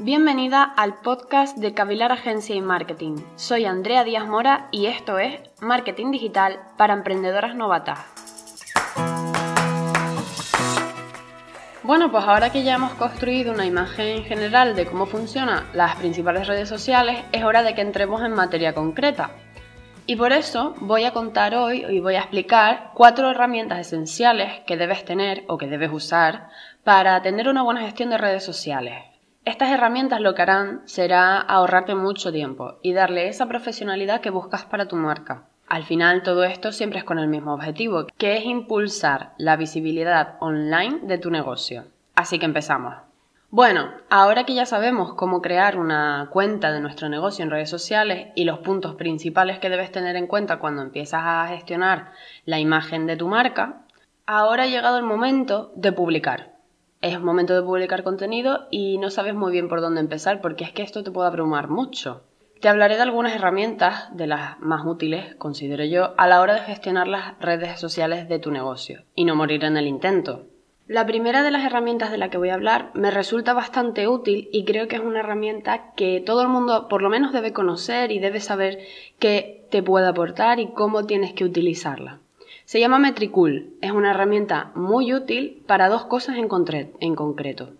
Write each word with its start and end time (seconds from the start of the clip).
Bienvenida 0.00 0.62
al 0.62 0.94
podcast 1.00 1.58
de 1.58 1.74
Cavilar 1.74 2.12
Agencia 2.12 2.54
y 2.54 2.60
Marketing. 2.60 3.16
Soy 3.34 3.64
Andrea 3.64 4.04
Díaz 4.04 4.28
Mora 4.28 4.68
y 4.70 4.86
esto 4.86 5.18
es 5.18 5.40
Marketing 5.60 6.12
Digital 6.12 6.60
para 6.76 6.94
Emprendedoras 6.94 7.56
Novatas. 7.56 7.98
Bueno, 11.82 12.12
pues 12.12 12.22
ahora 12.22 12.52
que 12.52 12.62
ya 12.62 12.76
hemos 12.76 12.94
construido 12.94 13.52
una 13.52 13.66
imagen 13.66 14.22
general 14.22 14.76
de 14.76 14.86
cómo 14.86 15.04
funcionan 15.04 15.64
las 15.72 15.96
principales 15.96 16.46
redes 16.46 16.68
sociales, 16.68 17.24
es 17.32 17.42
hora 17.42 17.64
de 17.64 17.74
que 17.74 17.80
entremos 17.80 18.22
en 18.22 18.34
materia 18.34 18.74
concreta. 18.74 19.32
Y 20.06 20.14
por 20.14 20.30
eso 20.32 20.76
voy 20.78 21.06
a 21.06 21.12
contar 21.12 21.56
hoy 21.56 21.84
y 21.84 21.98
voy 21.98 22.14
a 22.14 22.20
explicar 22.20 22.92
cuatro 22.94 23.32
herramientas 23.32 23.80
esenciales 23.80 24.60
que 24.64 24.76
debes 24.76 25.04
tener 25.04 25.42
o 25.48 25.58
que 25.58 25.66
debes 25.66 25.90
usar 25.90 26.50
para 26.84 27.20
tener 27.20 27.48
una 27.48 27.64
buena 27.64 27.80
gestión 27.80 28.10
de 28.10 28.18
redes 28.18 28.44
sociales. 28.44 29.07
Estas 29.48 29.70
herramientas 29.70 30.20
lo 30.20 30.34
que 30.34 30.42
harán 30.42 30.82
será 30.84 31.40
ahorrarte 31.40 31.94
mucho 31.94 32.30
tiempo 32.30 32.74
y 32.82 32.92
darle 32.92 33.28
esa 33.28 33.46
profesionalidad 33.46 34.20
que 34.20 34.28
buscas 34.28 34.66
para 34.66 34.88
tu 34.88 34.96
marca. 34.96 35.44
Al 35.66 35.84
final 35.84 36.22
todo 36.22 36.44
esto 36.44 36.70
siempre 36.70 36.98
es 36.98 37.04
con 37.06 37.18
el 37.18 37.28
mismo 37.28 37.54
objetivo, 37.54 38.04
que 38.18 38.36
es 38.36 38.44
impulsar 38.44 39.32
la 39.38 39.56
visibilidad 39.56 40.34
online 40.40 40.98
de 41.04 41.16
tu 41.16 41.30
negocio. 41.30 41.84
Así 42.14 42.38
que 42.38 42.44
empezamos. 42.44 42.94
Bueno, 43.48 43.90
ahora 44.10 44.44
que 44.44 44.52
ya 44.52 44.66
sabemos 44.66 45.14
cómo 45.14 45.40
crear 45.40 45.78
una 45.78 46.28
cuenta 46.30 46.70
de 46.70 46.80
nuestro 46.80 47.08
negocio 47.08 47.42
en 47.42 47.50
redes 47.50 47.70
sociales 47.70 48.28
y 48.34 48.44
los 48.44 48.58
puntos 48.58 48.96
principales 48.96 49.58
que 49.60 49.70
debes 49.70 49.90
tener 49.90 50.16
en 50.16 50.26
cuenta 50.26 50.58
cuando 50.58 50.82
empiezas 50.82 51.22
a 51.24 51.46
gestionar 51.48 52.12
la 52.44 52.58
imagen 52.58 53.06
de 53.06 53.16
tu 53.16 53.28
marca, 53.28 53.80
ahora 54.26 54.64
ha 54.64 54.66
llegado 54.66 54.98
el 54.98 55.04
momento 55.04 55.72
de 55.74 55.92
publicar 55.92 56.57
es 57.00 57.20
momento 57.20 57.54
de 57.54 57.62
publicar 57.62 58.02
contenido 58.02 58.66
y 58.70 58.98
no 58.98 59.10
sabes 59.10 59.34
muy 59.34 59.52
bien 59.52 59.68
por 59.68 59.80
dónde 59.80 60.00
empezar 60.00 60.40
porque 60.40 60.64
es 60.64 60.72
que 60.72 60.82
esto 60.82 61.04
te 61.04 61.10
puede 61.10 61.28
abrumar 61.28 61.68
mucho. 61.68 62.22
Te 62.60 62.68
hablaré 62.68 62.96
de 62.96 63.02
algunas 63.02 63.36
herramientas, 63.36 64.16
de 64.16 64.26
las 64.26 64.58
más 64.58 64.84
útiles, 64.84 65.36
considero 65.36 65.84
yo, 65.84 66.14
a 66.16 66.26
la 66.26 66.40
hora 66.40 66.54
de 66.54 66.60
gestionar 66.62 67.06
las 67.06 67.38
redes 67.38 67.78
sociales 67.78 68.28
de 68.28 68.40
tu 68.40 68.50
negocio 68.50 69.04
y 69.14 69.24
no 69.24 69.36
morir 69.36 69.62
en 69.64 69.76
el 69.76 69.86
intento. 69.86 70.46
La 70.88 71.06
primera 71.06 71.42
de 71.42 71.50
las 71.50 71.64
herramientas 71.64 72.10
de 72.10 72.18
la 72.18 72.30
que 72.30 72.38
voy 72.38 72.48
a 72.48 72.54
hablar 72.54 72.90
me 72.94 73.10
resulta 73.10 73.52
bastante 73.52 74.08
útil 74.08 74.48
y 74.52 74.64
creo 74.64 74.88
que 74.88 74.96
es 74.96 75.02
una 75.02 75.20
herramienta 75.20 75.92
que 75.94 76.20
todo 76.24 76.42
el 76.42 76.48
mundo 76.48 76.88
por 76.88 77.02
lo 77.02 77.10
menos 77.10 77.32
debe 77.32 77.52
conocer 77.52 78.10
y 78.10 78.18
debe 78.18 78.40
saber 78.40 78.78
qué 79.18 79.66
te 79.70 79.82
puede 79.82 80.08
aportar 80.08 80.58
y 80.58 80.72
cómo 80.72 81.04
tienes 81.04 81.34
que 81.34 81.44
utilizarla. 81.44 82.20
Se 82.68 82.80
llama 82.80 82.98
Metricool. 82.98 83.78
Es 83.80 83.92
una 83.92 84.10
herramienta 84.10 84.72
muy 84.74 85.14
útil 85.14 85.64
para 85.66 85.88
dos 85.88 86.04
cosas 86.04 86.36
en, 86.36 86.50
en 87.00 87.14
concreto. 87.14 87.70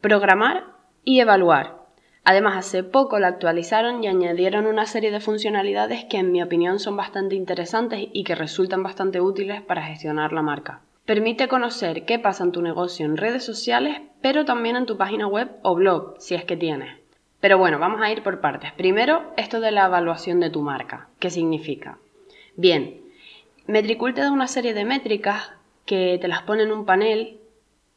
Programar 0.00 0.62
y 1.02 1.18
evaluar. 1.18 1.86
Además, 2.22 2.56
hace 2.56 2.84
poco 2.84 3.18
la 3.18 3.26
actualizaron 3.26 4.04
y 4.04 4.06
añadieron 4.06 4.66
una 4.66 4.86
serie 4.86 5.10
de 5.10 5.18
funcionalidades 5.18 6.04
que 6.04 6.18
en 6.18 6.30
mi 6.30 6.40
opinión 6.40 6.78
son 6.78 6.96
bastante 6.96 7.34
interesantes 7.34 8.06
y 8.12 8.22
que 8.22 8.36
resultan 8.36 8.84
bastante 8.84 9.20
útiles 9.20 9.60
para 9.60 9.82
gestionar 9.82 10.32
la 10.32 10.42
marca. 10.42 10.82
Permite 11.04 11.48
conocer 11.48 12.04
qué 12.04 12.20
pasa 12.20 12.44
en 12.44 12.52
tu 12.52 12.62
negocio 12.62 13.04
en 13.06 13.16
redes 13.16 13.44
sociales, 13.44 14.02
pero 14.22 14.44
también 14.44 14.76
en 14.76 14.86
tu 14.86 14.98
página 14.98 15.26
web 15.26 15.50
o 15.62 15.74
blog, 15.74 16.14
si 16.20 16.36
es 16.36 16.44
que 16.44 16.56
tienes. 16.56 16.96
Pero 17.40 17.58
bueno, 17.58 17.80
vamos 17.80 18.00
a 18.02 18.12
ir 18.12 18.22
por 18.22 18.40
partes. 18.40 18.70
Primero, 18.70 19.32
esto 19.36 19.58
de 19.58 19.72
la 19.72 19.86
evaluación 19.86 20.38
de 20.38 20.50
tu 20.50 20.62
marca. 20.62 21.08
¿Qué 21.18 21.28
significa? 21.28 21.98
Bien, 22.54 23.09
Metricool 23.66 24.14
te 24.14 24.22
da 24.22 24.32
una 24.32 24.48
serie 24.48 24.74
de 24.74 24.84
métricas 24.84 25.52
que 25.86 26.18
te 26.20 26.28
las 26.28 26.42
pone 26.42 26.62
en 26.62 26.72
un 26.72 26.84
panel, 26.84 27.40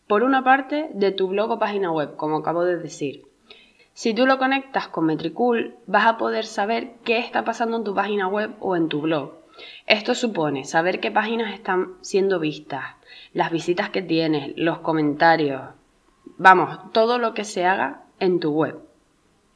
por 0.08 0.24
una 0.24 0.44
parte, 0.44 0.90
de 0.94 1.12
tu 1.12 1.28
blog 1.28 1.52
o 1.52 1.60
página 1.60 1.92
web, 1.92 2.16
como 2.16 2.38
acabo 2.38 2.64
de 2.64 2.78
decir. 2.78 3.24
Si 3.94 4.14
tú 4.14 4.26
lo 4.26 4.38
conectas 4.38 4.88
con 4.88 5.06
Metricool, 5.06 5.76
vas 5.86 6.06
a 6.08 6.18
poder 6.18 6.46
saber 6.46 6.94
qué 7.04 7.20
está 7.20 7.44
pasando 7.44 7.78
en 7.78 7.84
tu 7.84 7.94
página 7.94 8.28
web 8.28 8.56
o 8.60 8.76
en 8.76 8.90
tu 8.90 9.02
blog. 9.02 9.34
Esto 9.86 10.16
supone 10.16 10.66
saber 10.66 11.00
qué 11.00 11.12
páginas 11.12 11.54
están 11.54 11.94
siendo 12.02 12.40
vistas, 12.40 12.96
las 13.34 13.52
visitas 13.52 13.90
que 13.90 14.02
tienes, 14.02 14.54
los 14.56 14.80
comentarios, 14.80 15.62
vamos, 16.38 16.92
todo 16.92 17.20
lo 17.20 17.34
que 17.34 17.44
se 17.44 17.66
haga 17.66 18.04
en 18.20 18.40
tu 18.40 18.52
web. 18.52 18.80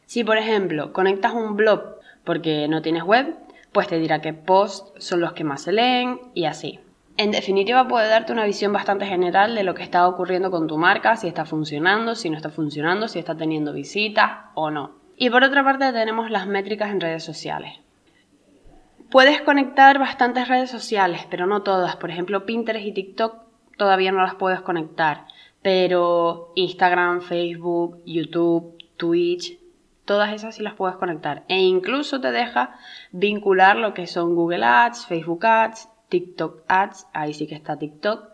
Si 0.06 0.24
por 0.24 0.38
ejemplo 0.38 0.94
conectas 0.94 1.34
un 1.34 1.56
blog 1.56 1.98
porque 2.24 2.68
no 2.68 2.82
tienes 2.82 3.04
web, 3.04 3.36
pues 3.78 3.90
te 3.90 4.00
dirá 4.00 4.22
qué 4.22 4.34
posts 4.34 4.92
son 4.98 5.22
los 5.22 5.34
que 5.34 5.44
más 5.44 5.62
se 5.62 5.72
leen 5.72 6.20
y 6.34 6.46
así. 6.46 6.80
En 7.16 7.30
definitiva, 7.30 7.88
puede 7.88 8.10
darte 8.10 8.34
una 8.34 8.44
visión 8.44 8.74
bastante 8.74 9.06
general 9.06 9.54
de 9.54 9.62
lo 9.62 9.76
que 9.76 9.84
está 9.84 10.08
ocurriendo 10.08 10.50
con 10.50 10.66
tu 10.66 10.80
marca, 10.80 11.16
si 11.16 11.28
está 11.28 11.46
funcionando, 11.46 12.16
si 12.16 12.32
no 12.32 12.38
está 12.38 12.50
funcionando, 12.50 13.08
si 13.08 13.20
está 13.20 13.38
teniendo 13.38 13.74
visitas 13.74 14.46
o 14.56 14.72
no. 14.72 14.94
Y 15.16 15.30
por 15.30 15.44
otra 15.44 15.64
parte 15.64 15.94
tenemos 15.94 16.32
las 16.32 16.48
métricas 16.48 16.90
en 16.90 17.02
redes 17.02 17.24
sociales. 17.24 17.72
Puedes 19.12 19.42
conectar 19.42 20.00
bastantes 20.00 20.48
redes 20.48 20.72
sociales, 20.72 21.28
pero 21.30 21.46
no 21.46 21.62
todas. 21.62 21.98
Por 21.98 22.10
ejemplo, 22.10 22.48
Pinterest 22.48 22.84
y 22.84 22.94
TikTok 22.94 23.36
todavía 23.78 24.12
no 24.12 24.24
las 24.24 24.34
puedes 24.34 24.62
conectar, 24.62 25.26
pero 25.62 26.52
Instagram, 26.56 27.22
Facebook, 27.22 28.02
YouTube, 28.08 28.76
Twitch, 28.98 29.57
Todas 30.08 30.34
esas 30.34 30.56
sí 30.56 30.64
las 30.64 30.74
puedes 30.74 30.96
conectar. 30.96 31.44
E 31.50 31.60
incluso 31.60 32.22
te 32.22 32.32
deja 32.32 32.78
vincular 33.12 33.76
lo 33.76 33.94
que 33.94 34.08
son 34.08 34.36
Google 34.36 34.64
Ads, 34.64 35.06
Facebook 35.06 35.46
Ads, 35.46 35.90
TikTok 36.08 36.64
Ads, 36.70 37.08
ahí 37.12 37.34
sí 37.34 37.46
que 37.46 37.56
está 37.56 37.78
TikTok, 37.78 38.30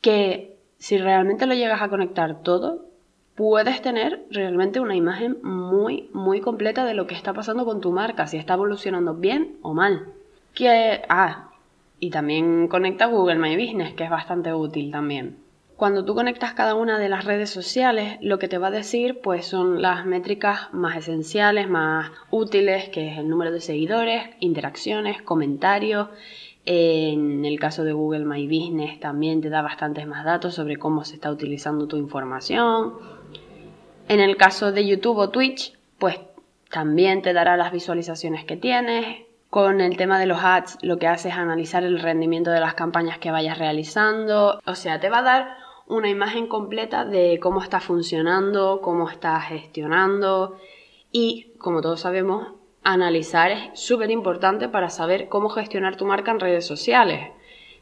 que 0.00 0.56
si 0.78 0.96
realmente 0.98 1.46
lo 1.46 1.54
llegas 1.54 1.82
a 1.82 1.88
conectar 1.88 2.44
todo, 2.44 2.86
puedes 3.34 3.82
tener 3.82 4.24
realmente 4.30 4.78
una 4.78 4.94
imagen 4.94 5.38
muy, 5.42 6.10
muy 6.12 6.40
completa 6.40 6.84
de 6.84 6.94
lo 6.94 7.08
que 7.08 7.16
está 7.16 7.32
pasando 7.32 7.64
con 7.64 7.80
tu 7.80 7.90
marca, 7.90 8.28
si 8.28 8.36
está 8.36 8.54
evolucionando 8.54 9.14
bien 9.14 9.56
o 9.62 9.74
mal. 9.74 10.12
Que, 10.54 11.02
ah, 11.08 11.50
y 11.98 12.10
también 12.10 12.68
conecta 12.68 13.06
Google 13.06 13.40
My 13.40 13.56
Business, 13.56 13.94
que 13.94 14.04
es 14.04 14.10
bastante 14.10 14.54
útil 14.54 14.92
también. 14.92 15.47
Cuando 15.78 16.04
tú 16.04 16.16
conectas 16.16 16.54
cada 16.54 16.74
una 16.74 16.98
de 16.98 17.08
las 17.08 17.24
redes 17.24 17.50
sociales, 17.50 18.18
lo 18.20 18.40
que 18.40 18.48
te 18.48 18.58
va 18.58 18.66
a 18.66 18.72
decir 18.72 19.20
pues 19.22 19.46
son 19.46 19.80
las 19.80 20.04
métricas 20.04 20.74
más 20.74 20.96
esenciales, 20.96 21.68
más 21.68 22.10
útiles, 22.32 22.88
que 22.88 23.12
es 23.12 23.16
el 23.18 23.28
número 23.28 23.52
de 23.52 23.60
seguidores, 23.60 24.24
interacciones, 24.40 25.22
comentarios. 25.22 26.08
En 26.64 27.44
el 27.44 27.60
caso 27.60 27.84
de 27.84 27.92
Google 27.92 28.24
My 28.24 28.44
Business 28.48 28.98
también 28.98 29.40
te 29.40 29.50
da 29.50 29.62
bastantes 29.62 30.04
más 30.08 30.24
datos 30.24 30.56
sobre 30.56 30.78
cómo 30.78 31.04
se 31.04 31.14
está 31.14 31.30
utilizando 31.30 31.86
tu 31.86 31.96
información. 31.96 32.94
En 34.08 34.18
el 34.18 34.36
caso 34.36 34.72
de 34.72 34.84
YouTube 34.84 35.18
o 35.18 35.30
Twitch, 35.30 35.78
pues 36.00 36.18
también 36.72 37.22
te 37.22 37.32
dará 37.32 37.56
las 37.56 37.70
visualizaciones 37.70 38.44
que 38.44 38.56
tienes. 38.56 39.28
Con 39.48 39.80
el 39.80 39.96
tema 39.96 40.18
de 40.18 40.26
los 40.26 40.42
ads, 40.42 40.76
lo 40.82 40.98
que 40.98 41.06
hace 41.06 41.28
es 41.28 41.36
analizar 41.36 41.84
el 41.84 42.00
rendimiento 42.00 42.50
de 42.50 42.58
las 42.58 42.74
campañas 42.74 43.18
que 43.18 43.30
vayas 43.30 43.58
realizando. 43.58 44.60
O 44.66 44.74
sea, 44.74 44.98
te 44.98 45.08
va 45.08 45.20
a 45.20 45.22
dar 45.22 45.67
una 45.88 46.08
imagen 46.08 46.46
completa 46.46 47.04
de 47.04 47.38
cómo 47.40 47.62
está 47.62 47.80
funcionando, 47.80 48.80
cómo 48.82 49.08
está 49.08 49.40
gestionando 49.40 50.58
y, 51.10 51.52
como 51.58 51.80
todos 51.80 52.00
sabemos, 52.00 52.48
analizar 52.82 53.50
es 53.50 53.80
súper 53.80 54.10
importante 54.10 54.68
para 54.68 54.90
saber 54.90 55.28
cómo 55.28 55.48
gestionar 55.48 55.96
tu 55.96 56.04
marca 56.04 56.30
en 56.30 56.40
redes 56.40 56.66
sociales. 56.66 57.30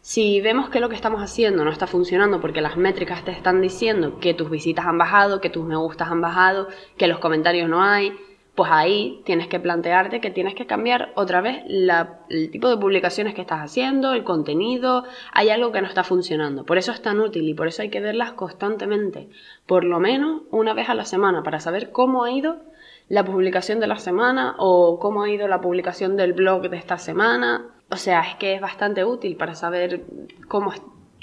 Si 0.00 0.41
vemos 0.41 0.71
que 0.71 0.78
lo 0.78 0.89
que 0.89 0.95
estamos 0.95 1.21
haciendo 1.21 1.65
no 1.65 1.72
está 1.72 1.89
funcionando 1.89 2.41
porque 2.41 2.61
las 2.61 2.77
métricas 2.77 3.25
te 3.25 3.33
están 3.33 3.61
diciendo 3.61 4.21
que 4.21 4.34
tus 4.34 4.50
visitas 4.50 4.87
han 4.87 4.99
bajado, 4.99 5.41
que 5.41 5.50
tus 5.50 5.65
me 5.65 5.77
gustas 5.77 6.09
han 6.09 6.21
bajado, 6.21 6.69
que 6.97 7.09
los 7.09 7.19
comentarios 7.19 7.69
no 7.69 7.83
hay, 7.83 8.16
pues 8.56 8.71
ahí 8.72 9.22
tienes 9.27 9.49
que 9.49 9.61
plantearte 9.61 10.21
que 10.21 10.31
tienes 10.31 10.55
que 10.55 10.67
cambiar 10.67 11.12
otra 11.15 11.43
vez 11.43 11.62
el 11.69 12.50
tipo 12.50 12.71
de 12.71 12.78
publicaciones 12.78 13.34
que 13.34 13.43
estás 13.43 13.61
haciendo, 13.61 14.15
el 14.15 14.25
contenido, 14.25 15.05
hay 15.33 15.50
algo 15.50 15.72
que 15.72 15.83
no 15.83 15.87
está 15.87 16.03
funcionando. 16.03 16.65
Por 16.65 16.78
eso 16.78 16.91
es 16.91 17.03
tan 17.03 17.21
útil 17.21 17.47
y 17.49 17.55
por 17.55 17.69
eso 17.69 17.83
hay 17.83 17.91
que 17.91 18.00
verlas 18.00 18.33
constantemente, 18.33 19.28
por 19.66 19.84
lo 19.84 20.00
menos 20.00 20.43
una 20.50 20.72
vez 20.72 20.89
a 20.89 20.95
la 20.95 21.05
semana, 21.05 21.43
para 21.43 21.61
saber 21.61 21.92
cómo 21.92 22.25
ha 22.25 22.30
ido 22.30 22.57
la 23.09 23.25
publicación 23.25 23.78
de 23.78 23.86
la 23.86 23.98
semana 23.98 24.54
o 24.59 24.98
cómo 24.98 25.22
ha 25.22 25.30
ido 25.30 25.47
la 25.48 25.60
publicación 25.60 26.16
del 26.16 26.33
blog 26.33 26.71
de 26.71 26.78
esta 26.78 26.97
semana. 26.97 27.66
O 27.91 27.97
sea, 27.97 28.22
es 28.22 28.36
que 28.36 28.54
es 28.54 28.60
bastante 28.60 29.04
útil 29.04 29.36
para 29.36 29.54
saber 29.54 30.03
cómo 30.48 30.72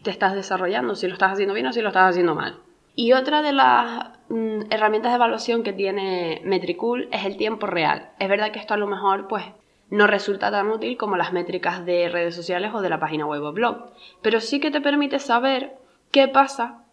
te 0.04 0.12
estás 0.12 0.36
desarrollando, 0.36 0.96
si 0.96 1.08
lo 1.08 1.14
estás 1.14 1.34
haciendo 1.34 1.56
bien 1.56 1.66
o 1.66 1.74
si 1.74 1.82
lo 1.82 1.88
estás 1.88 2.12
haciendo 2.12 2.36
mal. 2.36 2.60
Y 2.96 3.14
otra 3.14 3.42
de 3.42 3.54
las 3.54 4.10
mm, 4.34 4.72
herramientas 4.72 5.12
de 5.12 5.16
evaluación 5.16 5.64
que 5.64 5.74
tiene 5.74 6.42
Metricool 6.44 7.08
es 7.12 7.26
el 7.26 7.38
tiempo 7.38 7.68
real. 7.68 8.10
Es 8.20 8.28
verdad 8.28 8.52
que 8.52 8.60
esto 8.60 8.74
a 8.74 8.78
lo 8.78 8.88
mejor 8.88 9.28
pues 9.28 9.46
no 9.90 10.08
resulta 10.08 10.50
tan 10.50 10.70
útil 10.70 10.98
como 10.98 11.18
las 11.18 11.34
métricas 11.34 11.86
de 11.86 12.10
redes 12.10 12.36
sociales 12.36 12.72
o 12.74 12.82
de 12.82 12.90
la 12.90 13.00
página 13.00 13.26
web 13.26 13.44
o 13.44 13.54
blog, 13.54 13.92
pero 14.22 14.42
sí 14.42 14.60
que 14.60 14.72
te 14.72 14.82
permite 14.82 15.20
saber 15.20 15.78
qué 16.12 16.28
pasa 16.28 16.84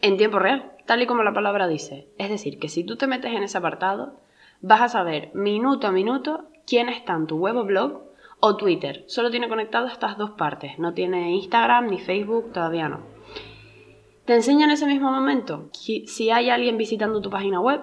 en 0.00 0.16
tiempo 0.16 0.38
real, 0.38 0.72
tal 0.86 1.02
y 1.02 1.06
como 1.06 1.22
la 1.22 1.34
palabra 1.34 1.68
dice. 1.68 2.06
Es 2.18 2.30
decir, 2.30 2.58
que 2.58 2.68
si 2.68 2.84
tú 2.84 2.96
te 2.96 3.06
metes 3.06 3.32
en 3.32 3.42
ese 3.42 3.58
apartado, 3.58 4.14
vas 4.62 4.80
a 4.80 4.88
saber 4.88 5.30
minuto 5.34 5.86
a 5.86 5.92
minuto 5.92 6.44
quién 6.66 6.88
está 6.88 7.14
en 7.14 7.26
tu 7.26 7.36
web 7.36 7.56
o 7.56 7.64
blog 7.64 8.02
o 8.40 8.56
Twitter. 8.56 9.04
Solo 9.06 9.30
tiene 9.30 9.48
conectado 9.48 9.86
estas 9.86 10.16
dos 10.16 10.30
partes, 10.30 10.78
no 10.78 10.94
tiene 10.94 11.32
Instagram 11.32 11.88
ni 11.88 11.98
Facebook, 11.98 12.52
todavía 12.52 12.88
no. 12.88 13.15
Te 14.26 14.34
enseña 14.34 14.64
en 14.64 14.72
ese 14.72 14.86
mismo 14.86 15.12
momento. 15.12 15.68
Si 15.72 16.30
hay 16.30 16.50
alguien 16.50 16.76
visitando 16.76 17.20
tu 17.20 17.30
página 17.30 17.60
web, 17.60 17.82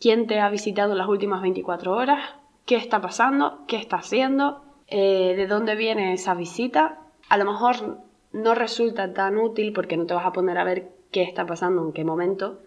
quién 0.00 0.26
te 0.26 0.40
ha 0.40 0.50
visitado 0.50 0.96
las 0.96 1.06
últimas 1.06 1.40
24 1.40 1.92
horas, 1.94 2.34
qué 2.66 2.74
está 2.74 3.00
pasando, 3.00 3.60
qué 3.68 3.76
está 3.76 3.98
haciendo, 3.98 4.64
eh, 4.88 5.34
de 5.36 5.46
dónde 5.46 5.76
viene 5.76 6.12
esa 6.12 6.34
visita. 6.34 6.98
A 7.28 7.38
lo 7.38 7.44
mejor 7.44 7.98
no 8.32 8.56
resulta 8.56 9.14
tan 9.14 9.38
útil 9.38 9.72
porque 9.72 9.96
no 9.96 10.06
te 10.06 10.14
vas 10.14 10.26
a 10.26 10.32
poner 10.32 10.58
a 10.58 10.64
ver 10.64 10.90
qué 11.12 11.22
está 11.22 11.46
pasando, 11.46 11.86
en 11.86 11.92
qué 11.92 12.04
momento, 12.04 12.58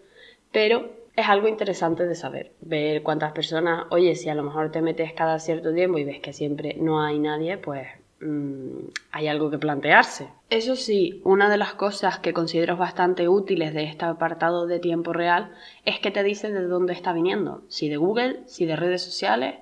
pero 0.53 0.89
es 1.13 1.27
algo 1.27 1.49
interesante 1.49 2.07
de 2.07 2.15
saber, 2.15 2.53
ver 2.61 3.03
cuántas 3.03 3.33
personas, 3.33 3.87
oye, 3.89 4.15
si 4.15 4.29
a 4.29 4.35
lo 4.35 4.43
mejor 4.43 4.71
te 4.71 4.81
metes 4.81 5.11
cada 5.11 5.39
cierto 5.39 5.73
tiempo 5.73 5.97
y 5.97 6.05
ves 6.05 6.21
que 6.21 6.31
siempre 6.31 6.77
no 6.79 7.03
hay 7.03 7.19
nadie, 7.19 7.57
pues 7.57 7.87
Mm, 8.19 8.89
hay 9.11 9.27
algo 9.27 9.51
que 9.51 9.59
plantearse. 9.59 10.29
Eso 10.49 10.75
sí, 10.75 11.21
una 11.23 11.49
de 11.49 11.57
las 11.57 11.73
cosas 11.73 12.19
que 12.19 12.33
considero 12.33 12.75
bastante 12.75 13.29
útiles 13.29 13.73
de 13.73 13.83
este 13.83 14.05
apartado 14.05 14.65
de 14.65 14.79
tiempo 14.79 15.13
real 15.13 15.51
es 15.85 15.99
que 15.99 16.09
te 16.09 16.23
dice 16.23 16.51
de 16.51 16.63
dónde 16.63 16.93
está 16.93 17.13
viniendo, 17.13 17.63
si 17.67 17.89
de 17.89 17.97
Google, 17.97 18.41
si 18.45 18.65
de 18.65 18.75
redes 18.75 19.03
sociales 19.03 19.55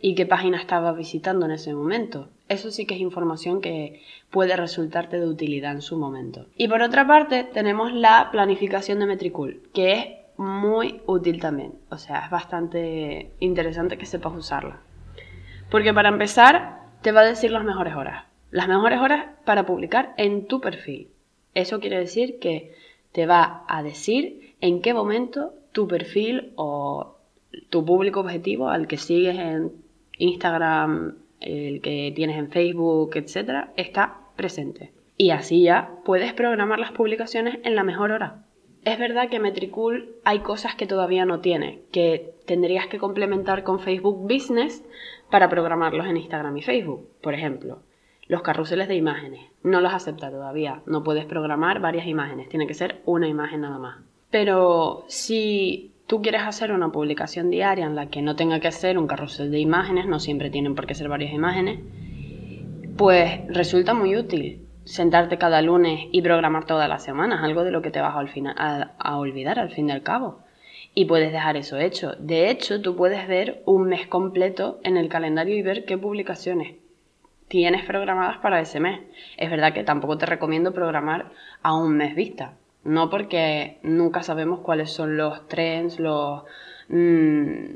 y 0.00 0.14
qué 0.14 0.26
página 0.26 0.58
estaba 0.58 0.92
visitando 0.92 1.46
en 1.46 1.52
ese 1.52 1.74
momento. 1.74 2.28
Eso 2.48 2.70
sí 2.70 2.86
que 2.86 2.94
es 2.94 3.00
información 3.00 3.60
que 3.60 4.02
puede 4.30 4.56
resultarte 4.56 5.18
de 5.18 5.26
utilidad 5.26 5.72
en 5.72 5.82
su 5.82 5.98
momento. 5.98 6.46
Y 6.56 6.68
por 6.68 6.82
otra 6.82 7.06
parte, 7.06 7.44
tenemos 7.44 7.92
la 7.92 8.28
planificación 8.30 9.00
de 9.00 9.06
Metricool, 9.06 9.62
que 9.72 9.92
es 9.94 10.06
muy 10.36 11.00
útil 11.06 11.40
también. 11.40 11.72
O 11.90 11.96
sea, 11.96 12.24
es 12.26 12.30
bastante 12.30 13.32
interesante 13.40 13.96
que 13.96 14.06
sepas 14.06 14.34
usarla. 14.34 14.80
Porque 15.70 15.94
para 15.94 16.10
empezar, 16.10 16.85
te 17.02 17.12
va 17.12 17.20
a 17.20 17.26
decir 17.26 17.50
las 17.50 17.64
mejores 17.64 17.94
horas. 17.94 18.24
Las 18.50 18.68
mejores 18.68 19.00
horas 19.00 19.26
para 19.44 19.66
publicar 19.66 20.14
en 20.16 20.46
tu 20.46 20.60
perfil. 20.60 21.08
Eso 21.54 21.80
quiere 21.80 21.98
decir 21.98 22.38
que 22.38 22.74
te 23.12 23.26
va 23.26 23.64
a 23.68 23.82
decir 23.82 24.54
en 24.60 24.82
qué 24.82 24.94
momento 24.94 25.54
tu 25.72 25.88
perfil 25.88 26.52
o 26.56 27.16
tu 27.70 27.84
público 27.84 28.20
objetivo 28.20 28.68
al 28.68 28.86
que 28.86 28.96
sigues 28.96 29.38
en 29.38 29.72
Instagram, 30.18 31.16
el 31.40 31.80
que 31.80 32.12
tienes 32.14 32.38
en 32.38 32.50
Facebook, 32.50 33.12
etcétera, 33.14 33.72
está 33.76 34.18
presente. 34.36 34.92
Y 35.16 35.30
así 35.30 35.62
ya 35.62 35.90
puedes 36.04 36.32
programar 36.34 36.78
las 36.78 36.92
publicaciones 36.92 37.58
en 37.64 37.74
la 37.74 37.84
mejor 37.84 38.12
hora. 38.12 38.45
Es 38.86 39.00
verdad 39.00 39.28
que 39.28 39.40
Metricool 39.40 40.14
hay 40.22 40.38
cosas 40.38 40.76
que 40.76 40.86
todavía 40.86 41.24
no 41.24 41.40
tiene, 41.40 41.80
que 41.90 42.34
tendrías 42.46 42.86
que 42.86 42.98
complementar 42.98 43.64
con 43.64 43.80
Facebook 43.80 44.32
Business 44.32 44.84
para 45.28 45.48
programarlos 45.48 46.06
en 46.06 46.16
Instagram 46.16 46.56
y 46.56 46.62
Facebook. 46.62 47.08
Por 47.20 47.34
ejemplo, 47.34 47.80
los 48.28 48.42
carruseles 48.42 48.86
de 48.86 48.94
imágenes. 48.94 49.40
No 49.64 49.80
los 49.80 49.92
acepta 49.92 50.30
todavía. 50.30 50.82
No 50.86 51.02
puedes 51.02 51.24
programar 51.24 51.80
varias 51.80 52.06
imágenes. 52.06 52.48
Tiene 52.48 52.68
que 52.68 52.74
ser 52.74 53.02
una 53.06 53.26
imagen 53.26 53.62
nada 53.62 53.78
más. 53.80 53.96
Pero 54.30 55.04
si 55.08 55.90
tú 56.06 56.22
quieres 56.22 56.42
hacer 56.42 56.70
una 56.70 56.92
publicación 56.92 57.50
diaria 57.50 57.86
en 57.86 57.96
la 57.96 58.06
que 58.08 58.22
no 58.22 58.36
tenga 58.36 58.60
que 58.60 58.70
ser 58.70 58.98
un 58.98 59.08
carrusel 59.08 59.50
de 59.50 59.58
imágenes, 59.58 60.06
no 60.06 60.20
siempre 60.20 60.48
tienen 60.48 60.76
por 60.76 60.86
qué 60.86 60.94
ser 60.94 61.08
varias 61.08 61.32
imágenes, 61.32 61.80
pues 62.96 63.40
resulta 63.48 63.94
muy 63.94 64.16
útil 64.16 64.65
sentarte 64.86 65.36
cada 65.36 65.60
lunes 65.60 66.08
y 66.10 66.22
programar 66.22 66.64
todas 66.64 66.88
las 66.88 67.04
semanas, 67.04 67.44
algo 67.44 67.62
de 67.62 67.72
lo 67.72 67.82
que 67.82 67.90
te 67.90 68.00
vas 68.00 68.14
a, 68.16 68.94
a 68.98 69.18
olvidar 69.18 69.58
al 69.58 69.70
fin 69.70 69.90
y 69.90 69.92
al 69.92 70.02
cabo 70.02 70.46
y 70.98 71.04
puedes 71.04 71.30
dejar 71.30 71.58
eso 71.58 71.76
hecho. 71.76 72.14
De 72.18 72.48
hecho, 72.48 72.80
tú 72.80 72.96
puedes 72.96 73.28
ver 73.28 73.62
un 73.66 73.86
mes 73.86 74.06
completo 74.06 74.80
en 74.82 74.96
el 74.96 75.10
calendario 75.10 75.54
y 75.54 75.60
ver 75.60 75.84
qué 75.84 75.98
publicaciones 75.98 76.76
tienes 77.48 77.84
programadas 77.84 78.38
para 78.38 78.60
ese 78.60 78.80
mes. 78.80 79.00
Es 79.36 79.50
verdad 79.50 79.74
que 79.74 79.84
tampoco 79.84 80.16
te 80.16 80.24
recomiendo 80.24 80.72
programar 80.72 81.30
a 81.62 81.76
un 81.76 81.98
mes 81.98 82.14
vista, 82.14 82.54
no 82.82 83.10
porque 83.10 83.78
nunca 83.82 84.22
sabemos 84.22 84.60
cuáles 84.60 84.90
son 84.90 85.18
los 85.18 85.46
trends, 85.48 86.00
los, 86.00 86.44
mm, 86.88 87.74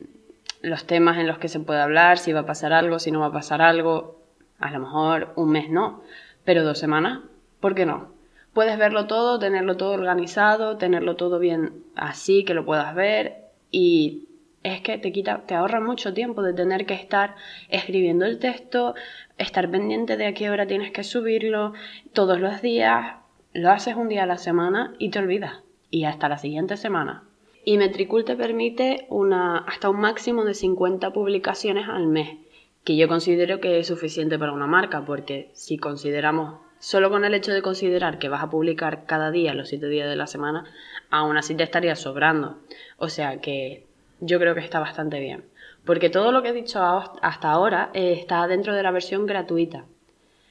los 0.63 0.87
temas 0.87 1.19
en 1.19 1.27
los 1.27 1.37
que 1.37 1.49
se 1.49 1.61
puede 1.61 1.83
hablar, 1.83 2.17
si 2.17 2.33
va 2.33 2.41
a 2.41 2.47
pasar 2.47 2.73
algo, 2.73 2.99
si 2.99 3.11
no 3.11 3.21
va 3.21 3.27
a 3.27 3.33
pasar 3.33 3.61
algo. 3.61 4.19
A 4.59 4.71
lo 4.71 4.81
mejor 4.81 5.33
un 5.37 5.51
mes 5.51 5.71
no, 5.71 6.03
pero 6.51 6.65
dos 6.65 6.81
semanas, 6.81 7.21
¿por 7.61 7.77
qué 7.77 7.87
no? 7.87 8.09
puedes 8.53 8.77
verlo 8.77 9.07
todo, 9.07 9.39
tenerlo 9.39 9.77
todo 9.77 9.93
organizado, 9.93 10.79
tenerlo 10.79 11.15
todo 11.15 11.39
bien 11.39 11.85
así, 11.95 12.45
que 12.45 12.55
lo 12.55 12.65
puedas 12.65 12.93
ver 12.93 13.37
y 13.71 14.27
es 14.65 14.81
que 14.81 14.99
te 14.99 15.13
quita, 15.13 15.43
te 15.47 15.55
ahorra 15.55 15.79
mucho 15.79 16.13
tiempo 16.13 16.43
de 16.43 16.53
tener 16.53 16.87
que 16.87 16.95
estar 16.95 17.37
escribiendo 17.69 18.25
el 18.25 18.41
texto, 18.41 18.97
estar 19.39 19.71
pendiente 19.71 20.17
de 20.17 20.27
a 20.27 20.35
qué 20.35 20.51
hora 20.51 20.67
tienes 20.67 20.91
que 20.91 21.05
subirlo 21.05 21.73
todos 22.15 22.41
los 22.41 22.61
días, 22.63 23.19
lo 23.53 23.71
haces 23.71 23.95
un 23.95 24.09
día 24.09 24.25
a 24.25 24.27
la 24.27 24.37
semana 24.37 24.93
y 24.99 25.11
te 25.11 25.21
olvidas 25.21 25.61
y 25.89 26.03
hasta 26.03 26.29
la 26.29 26.39
siguiente 26.39 26.77
semana. 26.77 27.23
Y 27.65 27.79
Metricool 27.79 28.25
te 28.25 28.35
permite 28.35 29.07
una, 29.09 29.59
hasta 29.59 29.89
un 29.89 30.01
máximo 30.01 30.45
de 30.45 30.55
50 30.55 31.13
publicaciones 31.13 31.89
al 31.89 32.09
mes, 32.09 32.39
que 32.85 32.97
yo 32.97 33.09
considero 33.09 33.61
que 33.61 33.79
es 33.79 33.87
suficiente 33.87 34.39
para 34.39 34.53
una 34.53 34.67
marca, 34.67 35.05
porque 35.05 35.51
si 35.55 35.79
consideramos 35.79 36.61
Solo 36.81 37.11
con 37.11 37.27
el 37.27 37.35
hecho 37.35 37.53
de 37.53 37.61
considerar 37.61 38.19
que 38.19 38.31
vas 38.31 38.43
a 38.43 38.49
publicar 38.49 39.05
cada 39.05 39.31
día, 39.31 39.53
los 39.53 39.69
siete 39.69 39.87
días 39.89 40.09
de 40.09 40.17
la 40.17 40.27
semana, 40.27 40.65
aún 41.11 41.37
así 41.37 41.55
te 41.55 41.63
estaría 41.63 41.95
sobrando. 41.95 42.57
O 42.97 43.11
sea 43.11 43.39
que 43.43 43.85
yo 44.21 44.39
creo 44.39 44.55
que 44.55 44.63
está 44.63 44.81
bastante 44.81 45.21
bien. 45.21 45.45
Porque 45.85 46.09
todo 46.09 46.33
lo 46.33 46.43
que 46.43 46.49
he 46.49 46.53
dicho 46.55 46.81
hasta 46.83 47.51
ahora 47.51 47.91
eh, 47.93 48.15
está 48.15 48.47
dentro 48.47 48.75
de 48.75 48.83
la 48.83 48.93
versión 48.93 49.27
gratuita. 49.27 49.85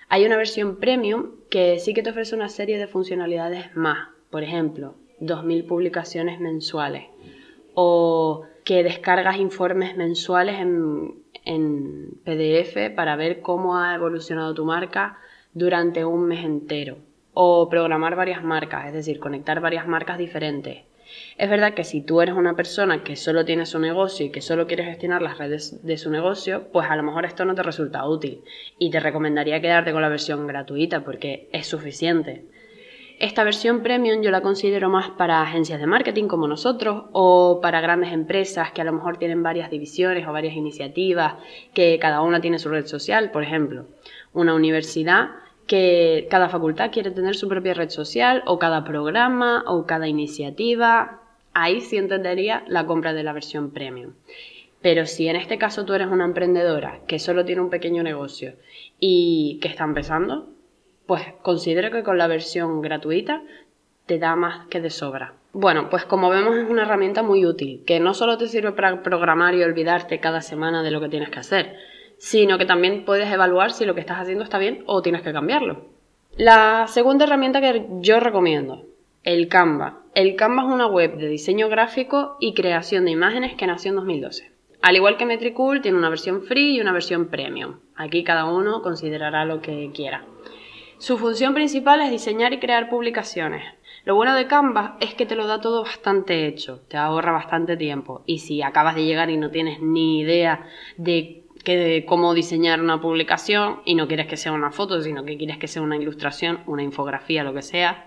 Hay 0.07 0.23
una 0.23 0.37
versión 0.37 0.77
premium 0.77 1.31
que 1.49 1.79
sí 1.79 1.95
que 1.95 2.03
te 2.03 2.11
ofrece 2.11 2.35
una 2.35 2.49
serie 2.49 2.77
de 2.77 2.87
funcionalidades 2.87 3.75
más. 3.75 4.09
Por 4.29 4.43
ejemplo, 4.43 4.93
2.000 5.21 5.65
publicaciones 5.67 6.39
mensuales. 6.39 7.05
O 7.73 8.43
que 8.65 8.83
descargas 8.83 9.37
informes 9.37 9.97
mensuales 9.97 10.59
en, 10.59 11.18
en 11.45 12.19
PDF 12.23 12.93
para 12.95 13.15
ver 13.15 13.41
cómo 13.41 13.77
ha 13.77 13.95
evolucionado 13.95 14.53
tu 14.53 14.65
marca 14.65 15.17
durante 15.53 16.05
un 16.05 16.27
mes 16.27 16.43
entero. 16.43 16.97
O 17.33 17.69
programar 17.69 18.15
varias 18.15 18.43
marcas, 18.43 18.87
es 18.87 18.93
decir, 18.93 19.19
conectar 19.19 19.59
varias 19.61 19.87
marcas 19.87 20.17
diferentes. 20.17 20.83
Es 21.37 21.49
verdad 21.49 21.73
que 21.73 21.83
si 21.83 22.01
tú 22.01 22.21
eres 22.21 22.35
una 22.35 22.55
persona 22.55 23.03
que 23.03 23.15
solo 23.15 23.45
tiene 23.45 23.65
su 23.65 23.79
negocio 23.79 24.25
y 24.25 24.29
que 24.29 24.41
solo 24.41 24.67
quiere 24.67 24.83
gestionar 24.83 25.21
las 25.21 25.37
redes 25.37 25.83
de 25.83 25.97
su 25.97 26.11
negocio, 26.11 26.67
pues 26.71 26.89
a 26.89 26.95
lo 26.95 27.03
mejor 27.03 27.25
esto 27.25 27.45
no 27.45 27.55
te 27.55 27.63
resulta 27.63 28.07
útil 28.07 28.43
y 28.77 28.91
te 28.91 28.99
recomendaría 28.99 29.61
quedarte 29.61 29.91
con 29.91 30.01
la 30.01 30.09
versión 30.09 30.45
gratuita 30.47 31.03
porque 31.03 31.49
es 31.51 31.67
suficiente. 31.67 32.45
Esta 33.19 33.43
versión 33.43 33.83
premium 33.83 34.21
yo 34.21 34.31
la 34.31 34.39
considero 34.39 34.89
más 34.89 35.09
para 35.09 35.41
agencias 35.41 35.81
de 35.81 35.85
marketing 35.85 36.29
como 36.29 36.47
nosotros 36.47 37.03
o 37.11 37.59
para 37.61 37.81
grandes 37.81 38.13
empresas 38.13 38.71
que 38.71 38.79
a 38.79 38.85
lo 38.85 38.93
mejor 38.93 39.17
tienen 39.17 39.43
varias 39.43 39.69
divisiones 39.69 40.25
o 40.25 40.31
varias 40.31 40.55
iniciativas, 40.55 41.33
que 41.73 41.99
cada 41.99 42.21
una 42.21 42.39
tiene 42.39 42.59
su 42.59 42.69
red 42.69 42.85
social, 42.85 43.31
por 43.31 43.43
ejemplo. 43.43 43.87
Una 44.31 44.55
universidad 44.55 45.31
que 45.67 46.29
cada 46.31 46.47
facultad 46.47 46.91
quiere 46.93 47.11
tener 47.11 47.35
su 47.35 47.49
propia 47.49 47.73
red 47.73 47.89
social 47.89 48.41
o 48.45 48.57
cada 48.57 48.85
programa 48.85 49.65
o 49.67 49.85
cada 49.85 50.07
iniciativa. 50.07 51.19
Ahí 51.51 51.81
sí 51.81 51.97
entendería 51.97 52.63
la 52.69 52.85
compra 52.85 53.11
de 53.11 53.23
la 53.23 53.33
versión 53.33 53.71
premium. 53.71 54.13
Pero 54.81 55.05
si 55.05 55.27
en 55.27 55.35
este 55.35 55.57
caso 55.57 55.83
tú 55.83 55.93
eres 55.93 56.07
una 56.07 56.23
emprendedora 56.23 57.01
que 57.05 57.19
solo 57.19 57.43
tiene 57.43 57.59
un 57.59 57.69
pequeño 57.69 58.01
negocio 58.01 58.53
y 58.97 59.59
que 59.61 59.67
está 59.67 59.83
empezando, 59.83 60.47
pues 61.09 61.23
considero 61.41 61.89
que 61.89 62.03
con 62.03 62.19
la 62.19 62.27
versión 62.27 62.83
gratuita 62.83 63.41
te 64.05 64.19
da 64.19 64.35
más 64.35 64.67
que 64.67 64.79
de 64.79 64.91
sobra. 64.91 65.33
Bueno, 65.53 65.89
pues 65.89 66.05
como 66.05 66.29
vemos 66.29 66.55
es 66.55 66.69
una 66.69 66.83
herramienta 66.83 67.23
muy 67.23 67.47
útil, 67.47 67.81
que 67.87 67.99
no 67.99 68.13
solo 68.13 68.37
te 68.37 68.47
sirve 68.47 68.73
para 68.73 69.01
programar 69.01 69.55
y 69.55 69.63
olvidarte 69.63 70.19
cada 70.19 70.41
semana 70.41 70.83
de 70.83 70.91
lo 70.91 71.01
que 71.01 71.09
tienes 71.09 71.31
que 71.31 71.39
hacer, 71.39 71.77
sino 72.19 72.59
que 72.59 72.67
también 72.67 73.05
puedes 73.05 73.27
evaluar 73.33 73.71
si 73.71 73.85
lo 73.85 73.95
que 73.95 74.01
estás 74.01 74.19
haciendo 74.19 74.43
está 74.43 74.59
bien 74.59 74.83
o 74.85 75.01
tienes 75.01 75.23
que 75.23 75.33
cambiarlo. 75.33 75.87
La 76.37 76.85
segunda 76.85 77.25
herramienta 77.25 77.59
que 77.59 77.87
yo 78.01 78.19
recomiendo, 78.19 78.85
el 79.23 79.47
Canva. 79.47 80.03
El 80.13 80.35
Canva 80.35 80.61
es 80.61 80.69
una 80.69 80.85
web 80.85 81.17
de 81.17 81.27
diseño 81.27 81.69
gráfico 81.69 82.37
y 82.39 82.53
creación 82.53 83.05
de 83.05 83.11
imágenes 83.11 83.55
que 83.55 83.65
nació 83.65 83.89
en 83.89 83.95
2012. 83.95 84.51
Al 84.83 84.95
igual 84.95 85.17
que 85.17 85.25
Metricool, 85.25 85.81
tiene 85.81 85.97
una 85.97 86.09
versión 86.09 86.43
free 86.43 86.75
y 86.75 86.81
una 86.81 86.93
versión 86.93 87.29
premium. 87.29 87.79
Aquí 87.95 88.23
cada 88.23 88.45
uno 88.45 88.83
considerará 88.83 89.43
lo 89.43 89.59
que 89.59 89.89
quiera. 89.91 90.23
Su 90.99 91.17
función 91.17 91.53
principal 91.53 92.01
es 92.01 92.11
diseñar 92.11 92.51
y 92.51 92.59
crear 92.59 92.89
publicaciones. 92.89 93.63
Lo 94.03 94.15
bueno 94.15 94.35
de 94.35 94.47
Canva 94.47 94.97
es 94.99 95.13
que 95.13 95.25
te 95.25 95.37
lo 95.37 95.47
da 95.47 95.61
todo 95.61 95.83
bastante 95.83 96.45
hecho, 96.45 96.81
te 96.89 96.97
ahorra 96.97 97.31
bastante 97.31 97.77
tiempo. 97.77 98.21
Y 98.25 98.39
si 98.39 98.61
acabas 98.61 98.95
de 98.95 99.05
llegar 99.05 99.29
y 99.29 99.37
no 99.37 99.49
tienes 99.49 99.81
ni 99.81 100.19
idea 100.19 100.67
de 100.97 102.05
cómo 102.05 102.33
diseñar 102.33 102.81
una 102.81 102.99
publicación 102.99 103.79
y 103.85 103.95
no 103.95 104.09
quieres 104.09 104.27
que 104.27 104.35
sea 104.35 104.51
una 104.51 104.71
foto, 104.71 105.01
sino 105.01 105.23
que 105.23 105.37
quieres 105.37 105.57
que 105.57 105.69
sea 105.69 105.81
una 105.81 105.95
ilustración, 105.95 106.63
una 106.67 106.83
infografía, 106.83 107.45
lo 107.45 107.53
que 107.53 107.61
sea. 107.61 108.05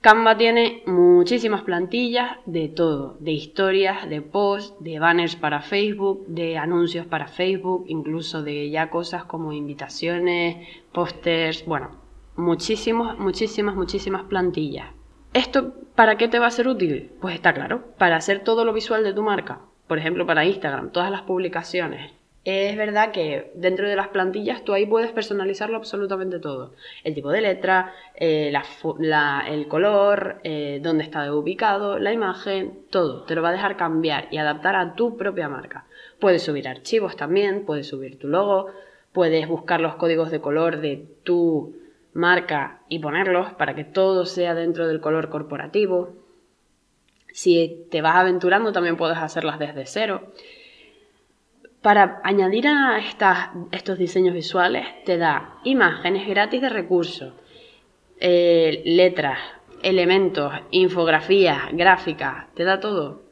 Canva 0.00 0.36
tiene 0.36 0.82
muchísimas 0.86 1.62
plantillas 1.62 2.38
de 2.46 2.68
todo, 2.68 3.18
de 3.20 3.32
historias, 3.32 4.08
de 4.08 4.22
posts, 4.22 4.82
de 4.82 4.98
banners 4.98 5.36
para 5.36 5.60
Facebook, 5.60 6.26
de 6.26 6.56
anuncios 6.56 7.06
para 7.06 7.28
Facebook, 7.28 7.84
incluso 7.86 8.42
de 8.42 8.70
ya 8.70 8.88
cosas 8.88 9.24
como 9.24 9.52
invitaciones, 9.52 10.66
pósters, 10.90 11.66
bueno, 11.66 11.99
muchísimas, 12.40 13.18
muchísimas, 13.18 13.74
muchísimas 13.74 14.24
plantillas. 14.24 14.88
¿Esto 15.32 15.74
para 15.94 16.16
qué 16.16 16.28
te 16.28 16.38
va 16.38 16.46
a 16.46 16.50
ser 16.50 16.66
útil? 16.66 17.12
Pues 17.20 17.34
está 17.34 17.54
claro, 17.54 17.84
para 17.98 18.16
hacer 18.16 18.42
todo 18.42 18.64
lo 18.64 18.72
visual 18.72 19.04
de 19.04 19.12
tu 19.12 19.22
marca. 19.22 19.60
Por 19.86 19.98
ejemplo, 19.98 20.26
para 20.26 20.44
Instagram, 20.44 20.90
todas 20.90 21.10
las 21.10 21.22
publicaciones, 21.22 22.12
es 22.44 22.74
verdad 22.74 23.12
que 23.12 23.52
dentro 23.54 23.86
de 23.86 23.96
las 23.96 24.08
plantillas 24.08 24.64
tú 24.64 24.72
ahí 24.72 24.86
puedes 24.86 25.12
personalizarlo 25.12 25.76
absolutamente 25.76 26.38
todo. 26.38 26.72
El 27.04 27.14
tipo 27.14 27.30
de 27.30 27.42
letra, 27.42 27.92
eh, 28.14 28.50
el 29.48 29.68
color, 29.68 30.40
eh, 30.42 30.80
dónde 30.82 31.04
está 31.04 31.32
ubicado, 31.34 31.98
la 31.98 32.12
imagen, 32.12 32.86
todo. 32.88 33.24
Te 33.24 33.34
lo 33.34 33.42
va 33.42 33.50
a 33.50 33.52
dejar 33.52 33.76
cambiar 33.76 34.28
y 34.30 34.38
adaptar 34.38 34.74
a 34.74 34.94
tu 34.94 35.18
propia 35.18 35.50
marca. 35.50 35.84
Puedes 36.18 36.42
subir 36.42 36.66
archivos 36.66 37.14
también, 37.14 37.66
puedes 37.66 37.88
subir 37.88 38.18
tu 38.18 38.28
logo, 38.28 38.68
puedes 39.12 39.46
buscar 39.46 39.82
los 39.82 39.96
códigos 39.96 40.30
de 40.30 40.40
color 40.40 40.80
de 40.80 41.06
tu 41.24 41.76
marca 42.12 42.80
y 42.88 42.98
ponerlos 42.98 43.52
para 43.54 43.74
que 43.74 43.84
todo 43.84 44.26
sea 44.26 44.54
dentro 44.54 44.88
del 44.88 45.00
color 45.00 45.28
corporativo. 45.28 46.14
Si 47.32 47.86
te 47.90 48.02
vas 48.02 48.16
aventurando 48.16 48.72
también 48.72 48.96
puedes 48.96 49.18
hacerlas 49.18 49.58
desde 49.58 49.86
cero. 49.86 50.32
Para 51.82 52.20
añadir 52.24 52.68
a 52.68 52.98
estos 53.72 53.98
diseños 53.98 54.34
visuales 54.34 54.86
te 55.04 55.16
da 55.16 55.58
imágenes 55.64 56.28
gratis 56.28 56.60
de 56.60 56.68
recursos, 56.68 57.32
eh, 58.18 58.82
letras, 58.84 59.38
elementos, 59.82 60.52
infografías, 60.70 61.72
gráficas, 61.72 62.52
te 62.54 62.64
da 62.64 62.80
todo. 62.80 63.22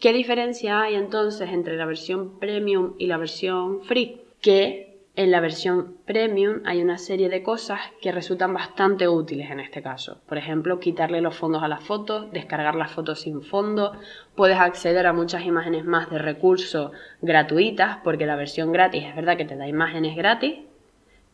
¿Qué 0.00 0.12
diferencia 0.12 0.82
hay 0.82 0.94
entonces 0.94 1.50
entre 1.50 1.76
la 1.76 1.86
versión 1.86 2.38
premium 2.38 2.94
y 2.98 3.06
la 3.06 3.16
versión 3.16 3.82
free? 3.82 4.20
Que 4.40 4.95
en 5.16 5.30
la 5.30 5.40
versión 5.40 5.96
premium 6.04 6.60
hay 6.66 6.82
una 6.82 6.98
serie 6.98 7.30
de 7.30 7.42
cosas 7.42 7.80
que 8.02 8.12
resultan 8.12 8.52
bastante 8.52 9.08
útiles 9.08 9.50
en 9.50 9.60
este 9.60 9.82
caso. 9.82 10.20
Por 10.28 10.36
ejemplo, 10.36 10.78
quitarle 10.78 11.22
los 11.22 11.34
fondos 11.34 11.62
a 11.62 11.68
las 11.68 11.82
fotos, 11.82 12.30
descargar 12.32 12.74
las 12.74 12.92
fotos 12.92 13.22
sin 13.22 13.42
fondo, 13.42 13.92
puedes 14.34 14.58
acceder 14.58 15.06
a 15.06 15.14
muchas 15.14 15.46
imágenes 15.46 15.86
más 15.86 16.10
de 16.10 16.18
recursos 16.18 16.92
gratuitas, 17.22 17.98
porque 18.04 18.26
la 18.26 18.36
versión 18.36 18.72
gratis 18.72 19.04
es 19.04 19.16
verdad 19.16 19.38
que 19.38 19.46
te 19.46 19.56
da 19.56 19.66
imágenes 19.66 20.16
gratis, 20.16 20.56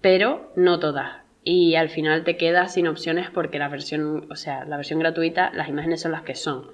pero 0.00 0.52
no 0.54 0.78
todas. 0.78 1.16
Y 1.42 1.74
al 1.74 1.88
final 1.88 2.22
te 2.22 2.36
quedas 2.36 2.74
sin 2.74 2.86
opciones 2.86 3.30
porque 3.30 3.58
la 3.58 3.68
versión, 3.68 4.28
o 4.30 4.36
sea, 4.36 4.64
la 4.64 4.76
versión 4.76 5.00
gratuita, 5.00 5.50
las 5.54 5.68
imágenes 5.68 6.00
son 6.00 6.12
las 6.12 6.22
que 6.22 6.36
son. 6.36 6.70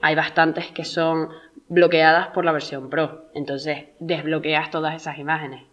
Hay 0.00 0.14
bastantes 0.14 0.68
que 0.68 0.86
son 0.86 1.28
bloqueadas 1.68 2.28
por 2.28 2.46
la 2.46 2.52
versión 2.52 2.88
Pro, 2.88 3.26
entonces 3.34 3.88
desbloqueas 3.98 4.70
todas 4.70 4.94
esas 4.94 5.18
imágenes 5.18 5.64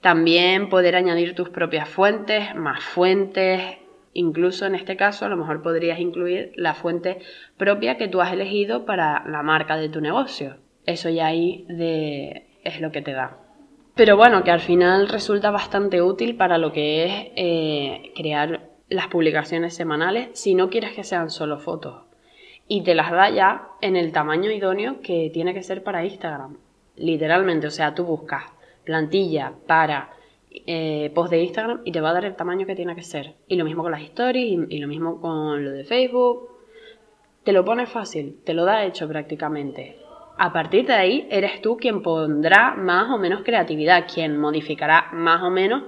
también 0.00 0.68
poder 0.68 0.96
añadir 0.96 1.34
tus 1.34 1.48
propias 1.48 1.88
fuentes, 1.88 2.54
más 2.54 2.82
fuentes, 2.84 3.78
incluso 4.12 4.66
en 4.66 4.74
este 4.74 4.96
caso 4.96 5.24
a 5.24 5.28
lo 5.28 5.36
mejor 5.36 5.62
podrías 5.62 5.98
incluir 5.98 6.52
la 6.56 6.74
fuente 6.74 7.18
propia 7.56 7.96
que 7.96 8.08
tú 8.08 8.20
has 8.20 8.32
elegido 8.32 8.84
para 8.84 9.24
la 9.26 9.42
marca 9.42 9.76
de 9.76 9.88
tu 9.88 10.00
negocio. 10.00 10.56
Eso 10.86 11.10
ya 11.10 11.26
ahí 11.26 11.66
es 12.64 12.80
lo 12.80 12.92
que 12.92 13.02
te 13.02 13.12
da. 13.12 13.38
Pero 13.94 14.16
bueno, 14.16 14.44
que 14.44 14.52
al 14.52 14.60
final 14.60 15.08
resulta 15.08 15.50
bastante 15.50 16.00
útil 16.00 16.36
para 16.36 16.56
lo 16.56 16.72
que 16.72 17.04
es 17.04 17.12
eh, 17.34 18.12
crear 18.14 18.70
las 18.88 19.08
publicaciones 19.08 19.74
semanales 19.74 20.28
si 20.34 20.54
no 20.54 20.70
quieres 20.70 20.92
que 20.92 21.04
sean 21.04 21.30
solo 21.30 21.58
fotos. 21.58 22.04
Y 22.68 22.82
te 22.84 22.94
las 22.94 23.10
da 23.10 23.28
ya 23.30 23.68
en 23.80 23.96
el 23.96 24.12
tamaño 24.12 24.50
idóneo 24.50 25.00
que 25.00 25.30
tiene 25.32 25.52
que 25.52 25.62
ser 25.62 25.82
para 25.82 26.04
Instagram. 26.04 26.58
Literalmente, 26.96 27.66
o 27.66 27.70
sea, 27.70 27.94
tú 27.94 28.04
buscas 28.04 28.44
plantilla 28.88 29.52
para 29.66 30.08
eh, 30.50 31.12
post 31.14 31.30
de 31.30 31.42
Instagram 31.42 31.82
y 31.84 31.92
te 31.92 32.00
va 32.00 32.08
a 32.08 32.14
dar 32.14 32.24
el 32.24 32.36
tamaño 32.36 32.64
que 32.66 32.74
tiene 32.74 32.96
que 32.96 33.02
ser. 33.02 33.34
Y 33.46 33.56
lo 33.56 33.66
mismo 33.66 33.82
con 33.82 33.92
las 33.92 34.00
stories 34.00 34.66
y, 34.70 34.78
lo 34.78 34.88
mismo 34.88 35.20
con 35.20 35.62
lo 35.62 35.70
de 35.72 35.84
Facebook. 35.84 36.48
Te 37.44 37.52
lo 37.52 37.66
pone 37.66 37.84
fácil, 37.86 38.40
te 38.44 38.54
lo 38.54 38.64
da 38.64 38.84
hecho 38.84 39.06
prácticamente. 39.06 39.98
A 40.38 40.54
partir 40.54 40.86
de 40.86 40.94
ahí 40.94 41.28
eres 41.30 41.60
tú 41.60 41.76
quien 41.76 42.02
pondrá 42.02 42.74
más 42.74 43.10
o 43.10 43.18
menos 43.18 43.42
creatividad, 43.42 44.06
quien 44.12 44.38
modificará 44.38 45.08
más 45.12 45.42
o 45.42 45.50
menos 45.50 45.82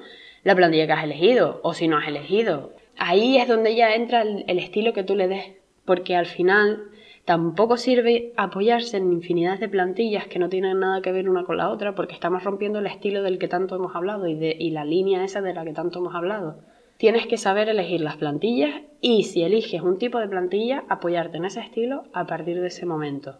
la 0.44 0.54
plantilla 0.54 0.86
que 0.86 0.92
has 0.92 1.04
elegido 1.04 1.60
o 1.62 1.72
si 1.72 1.88
no 1.88 1.96
has 1.96 2.06
elegido. 2.06 2.74
Ahí 2.98 3.38
es 3.38 3.48
donde 3.48 3.74
ya 3.74 3.94
entra 3.94 4.22
el 4.22 4.58
estilo 4.58 4.92
que 4.92 5.04
tú 5.04 5.16
le 5.16 5.26
des, 5.26 5.54
porque 5.86 6.16
al 6.16 6.26
final 6.26 6.89
Tampoco 7.24 7.76
sirve 7.76 8.32
apoyarse 8.36 8.96
en 8.96 9.12
infinidad 9.12 9.58
de 9.58 9.68
plantillas 9.68 10.26
que 10.26 10.38
no 10.38 10.48
tienen 10.48 10.80
nada 10.80 11.02
que 11.02 11.12
ver 11.12 11.28
una 11.28 11.44
con 11.44 11.58
la 11.58 11.70
otra 11.70 11.94
porque 11.94 12.14
estamos 12.14 12.42
rompiendo 12.42 12.78
el 12.78 12.86
estilo 12.86 13.22
del 13.22 13.38
que 13.38 13.48
tanto 13.48 13.76
hemos 13.76 13.94
hablado 13.94 14.26
y, 14.26 14.34
de, 14.34 14.56
y 14.58 14.70
la 14.70 14.84
línea 14.84 15.24
esa 15.24 15.40
de 15.40 15.54
la 15.54 15.64
que 15.64 15.72
tanto 15.72 16.00
hemos 16.00 16.14
hablado. 16.14 16.58
Tienes 16.96 17.26
que 17.26 17.38
saber 17.38 17.68
elegir 17.68 18.00
las 18.00 18.16
plantillas 18.16 18.82
y 19.00 19.24
si 19.24 19.42
eliges 19.42 19.80
un 19.80 19.98
tipo 19.98 20.18
de 20.18 20.28
plantilla, 20.28 20.84
apoyarte 20.88 21.38
en 21.38 21.46
ese 21.46 21.60
estilo 21.60 22.04
a 22.12 22.26
partir 22.26 22.60
de 22.60 22.66
ese 22.66 22.84
momento. 22.84 23.38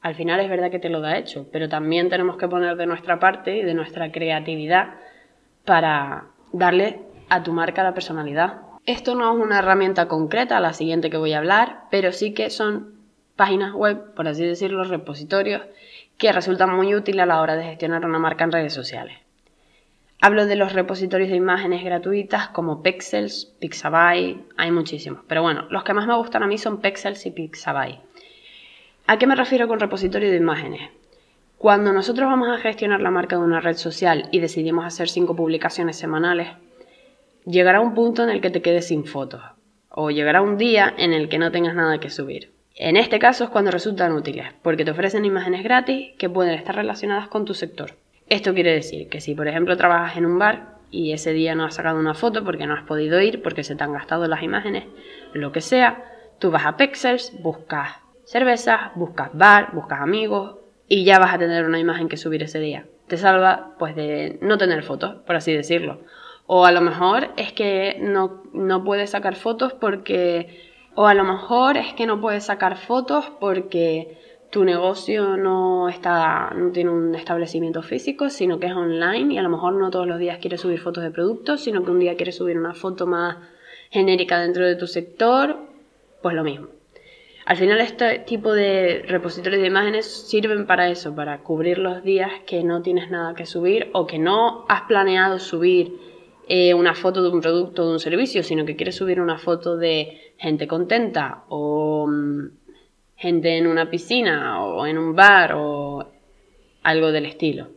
Al 0.00 0.14
final 0.14 0.40
es 0.40 0.48
verdad 0.48 0.70
que 0.70 0.78
te 0.78 0.90
lo 0.90 1.00
da 1.00 1.18
hecho, 1.18 1.46
pero 1.50 1.68
también 1.68 2.08
tenemos 2.08 2.36
que 2.36 2.46
poner 2.46 2.76
de 2.76 2.86
nuestra 2.86 3.18
parte 3.18 3.56
y 3.56 3.62
de 3.62 3.74
nuestra 3.74 4.12
creatividad 4.12 4.94
para 5.64 6.26
darle 6.52 7.00
a 7.28 7.42
tu 7.42 7.52
marca 7.52 7.82
la 7.82 7.94
personalidad. 7.94 8.62
Esto 8.88 9.14
no 9.14 9.30
es 9.30 9.38
una 9.38 9.58
herramienta 9.58 10.08
concreta, 10.08 10.60
la 10.60 10.72
siguiente 10.72 11.10
que 11.10 11.18
voy 11.18 11.34
a 11.34 11.38
hablar, 11.40 11.82
pero 11.90 12.10
sí 12.10 12.32
que 12.32 12.48
son 12.48 12.94
páginas 13.36 13.74
web, 13.74 14.14
por 14.14 14.26
así 14.26 14.42
decirlo, 14.46 14.82
repositorios, 14.82 15.60
que 16.16 16.32
resultan 16.32 16.74
muy 16.74 16.94
útiles 16.94 17.22
a 17.22 17.26
la 17.26 17.42
hora 17.42 17.54
de 17.54 17.64
gestionar 17.64 18.06
una 18.06 18.18
marca 18.18 18.44
en 18.44 18.52
redes 18.52 18.72
sociales. 18.72 19.18
Hablo 20.22 20.46
de 20.46 20.56
los 20.56 20.72
repositorios 20.72 21.28
de 21.28 21.36
imágenes 21.36 21.84
gratuitas 21.84 22.48
como 22.48 22.82
Pexels, 22.82 23.54
Pixabay, 23.58 24.42
hay 24.56 24.70
muchísimos, 24.70 25.20
pero 25.28 25.42
bueno, 25.42 25.66
los 25.68 25.84
que 25.84 25.92
más 25.92 26.06
me 26.06 26.16
gustan 26.16 26.42
a 26.42 26.46
mí 26.46 26.56
son 26.56 26.80
Pexels 26.80 27.26
y 27.26 27.30
Pixabay. 27.30 28.00
¿A 29.06 29.18
qué 29.18 29.26
me 29.26 29.34
refiero 29.34 29.68
con 29.68 29.80
repositorio 29.80 30.30
de 30.30 30.38
imágenes? 30.38 30.88
Cuando 31.58 31.92
nosotros 31.92 32.26
vamos 32.26 32.48
a 32.48 32.56
gestionar 32.56 33.02
la 33.02 33.10
marca 33.10 33.36
de 33.36 33.42
una 33.42 33.60
red 33.60 33.76
social 33.76 34.30
y 34.32 34.40
decidimos 34.40 34.86
hacer 34.86 35.10
cinco 35.10 35.36
publicaciones 35.36 35.98
semanales, 35.98 36.56
llegará 37.48 37.80
un 37.80 37.94
punto 37.94 38.22
en 38.22 38.28
el 38.28 38.42
que 38.42 38.50
te 38.50 38.60
quedes 38.60 38.88
sin 38.88 39.06
fotos 39.06 39.40
o 39.88 40.10
llegará 40.10 40.42
un 40.42 40.58
día 40.58 40.94
en 40.98 41.14
el 41.14 41.30
que 41.30 41.38
no 41.38 41.50
tengas 41.50 41.74
nada 41.74 41.98
que 41.98 42.10
subir. 42.10 42.52
En 42.74 42.96
este 42.96 43.18
caso 43.18 43.44
es 43.44 43.50
cuando 43.50 43.70
resultan 43.70 44.12
útiles, 44.12 44.46
porque 44.62 44.84
te 44.84 44.90
ofrecen 44.90 45.24
imágenes 45.24 45.64
gratis 45.64 46.12
que 46.18 46.28
pueden 46.28 46.54
estar 46.54 46.76
relacionadas 46.76 47.28
con 47.28 47.46
tu 47.46 47.54
sector. 47.54 47.96
Esto 48.28 48.52
quiere 48.52 48.72
decir 48.72 49.08
que 49.08 49.20
si 49.20 49.34
por 49.34 49.48
ejemplo 49.48 49.76
trabajas 49.76 50.18
en 50.18 50.26
un 50.26 50.38
bar 50.38 50.76
y 50.90 51.12
ese 51.12 51.32
día 51.32 51.54
no 51.54 51.64
has 51.64 51.74
sacado 51.74 51.98
una 51.98 52.14
foto 52.14 52.44
porque 52.44 52.66
no 52.66 52.74
has 52.74 52.84
podido 52.84 53.20
ir, 53.20 53.42
porque 53.42 53.64
se 53.64 53.74
te 53.74 53.82
han 53.82 53.94
gastado 53.94 54.28
las 54.28 54.42
imágenes, 54.42 54.84
lo 55.32 55.50
que 55.50 55.62
sea, 55.62 56.04
tú 56.38 56.50
vas 56.50 56.66
a 56.66 56.76
Pexels, 56.76 57.32
buscas 57.40 57.96
cervezas, 58.24 58.92
buscas 58.94 59.30
bar, 59.32 59.70
buscas 59.72 60.02
amigos 60.02 60.58
y 60.86 61.04
ya 61.04 61.18
vas 61.18 61.34
a 61.34 61.38
tener 61.38 61.64
una 61.64 61.80
imagen 61.80 62.08
que 62.08 62.18
subir 62.18 62.42
ese 62.42 62.60
día. 62.60 62.84
Te 63.06 63.16
salva 63.16 63.74
pues 63.78 63.96
de 63.96 64.38
no 64.42 64.58
tener 64.58 64.82
fotos, 64.82 65.16
por 65.26 65.34
así 65.34 65.54
decirlo. 65.54 66.02
O 66.50 66.64
a 66.64 66.72
lo 66.72 66.80
mejor 66.80 67.28
es 67.36 67.52
que 67.52 67.98
no, 68.00 68.42
no 68.54 68.82
puedes 68.82 69.10
sacar 69.10 69.36
fotos 69.36 69.74
porque... 69.74 70.66
O 70.94 71.06
a 71.06 71.12
lo 71.12 71.22
mejor 71.22 71.76
es 71.76 71.92
que 71.92 72.06
no 72.06 72.22
puedes 72.22 72.44
sacar 72.44 72.78
fotos 72.78 73.30
porque 73.38 74.18
tu 74.50 74.64
negocio 74.64 75.36
no 75.36 75.90
está 75.90 76.50
no 76.56 76.72
tiene 76.72 76.90
un 76.90 77.14
establecimiento 77.14 77.82
físico, 77.82 78.30
sino 78.30 78.58
que 78.58 78.66
es 78.66 78.72
online 78.72 79.34
y 79.34 79.38
a 79.38 79.42
lo 79.42 79.50
mejor 79.50 79.74
no 79.74 79.90
todos 79.90 80.06
los 80.06 80.18
días 80.18 80.38
quieres 80.38 80.62
subir 80.62 80.80
fotos 80.80 81.04
de 81.04 81.10
productos, 81.10 81.60
sino 81.60 81.84
que 81.84 81.90
un 81.90 82.00
día 82.00 82.16
quieres 82.16 82.36
subir 82.36 82.58
una 82.58 82.72
foto 82.72 83.06
más 83.06 83.36
genérica 83.90 84.40
dentro 84.40 84.66
de 84.66 84.74
tu 84.74 84.86
sector, 84.86 85.58
pues 86.22 86.34
lo 86.34 86.44
mismo. 86.44 86.68
Al 87.44 87.58
final 87.58 87.78
este 87.80 88.20
tipo 88.20 88.54
de 88.54 89.04
repositorios 89.06 89.60
de 89.60 89.68
imágenes 89.68 90.06
sirven 90.06 90.66
para 90.66 90.88
eso, 90.88 91.14
para 91.14 91.42
cubrir 91.42 91.76
los 91.76 92.02
días 92.02 92.32
que 92.46 92.64
no 92.64 92.80
tienes 92.80 93.10
nada 93.10 93.34
que 93.34 93.44
subir 93.44 93.90
o 93.92 94.06
que 94.06 94.18
no 94.18 94.64
has 94.68 94.82
planeado 94.82 95.38
subir 95.38 96.07
eh, 96.48 96.72
una 96.72 96.94
foto 96.94 97.22
de 97.22 97.28
un 97.28 97.42
producto 97.42 97.82
o 97.82 97.86
de 97.86 97.92
un 97.92 98.00
servicio, 98.00 98.42
sino 98.42 98.64
que 98.64 98.74
quieres 98.74 98.96
subir 98.96 99.20
una 99.20 99.38
foto 99.38 99.76
de 99.76 100.32
gente 100.38 100.66
contenta 100.66 101.44
o 101.48 102.06
mm, 102.08 102.46
gente 103.16 103.58
en 103.58 103.66
una 103.66 103.90
piscina 103.90 104.64
o 104.64 104.86
en 104.86 104.96
un 104.96 105.14
bar 105.14 105.52
o 105.54 106.10
algo 106.82 107.12
del 107.12 107.26
estilo. 107.26 107.68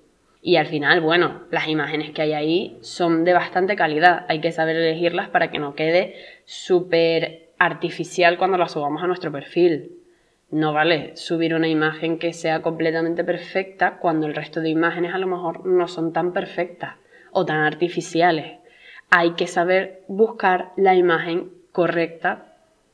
Y 0.42 0.56
al 0.56 0.68
final, 0.68 1.02
bueno, 1.02 1.42
las 1.52 1.68
imágenes 1.68 2.12
que 2.12 2.22
hay 2.22 2.34
ahí 2.34 2.78
son 2.82 3.26
de 3.26 3.34
bastante 3.34 3.76
calidad. 3.76 4.26
Hay 4.30 4.40
que 4.40 4.54
saber 4.54 4.78
elegirlas 4.78 5.28
para 5.28 5.52
que 5.52 5.60
no 5.60 5.76
quede 5.76 6.16
súper 6.46 7.50
artificial 7.60 8.38
cuando 8.38 8.58
las 8.58 8.72
subamos 8.72 9.04
a 9.04 9.08
nuestro 9.08 9.34
perfil. 9.34 9.98
No 10.50 10.72
vale 10.72 11.16
subir 11.18 11.54
una 11.54 11.68
imagen 11.68 12.18
que 12.18 12.32
sea 12.32 12.62
completamente 12.62 13.26
perfecta 13.26 13.98
cuando 14.00 14.28
el 14.28 14.34
resto 14.34 14.62
de 14.62 14.70
imágenes 14.70 15.14
a 15.14 15.18
lo 15.18 15.28
mejor 15.28 15.66
no 15.66 15.90
son 15.90 16.14
tan 16.14 16.32
perfectas 16.32 16.96
o 17.32 17.46
tan 17.46 17.60
artificiales 17.60 18.61
hay 19.12 19.32
que 19.32 19.46
saber 19.46 20.02
buscar 20.08 20.72
la 20.78 20.96
imagen 20.96 21.52
correcta 21.72 22.46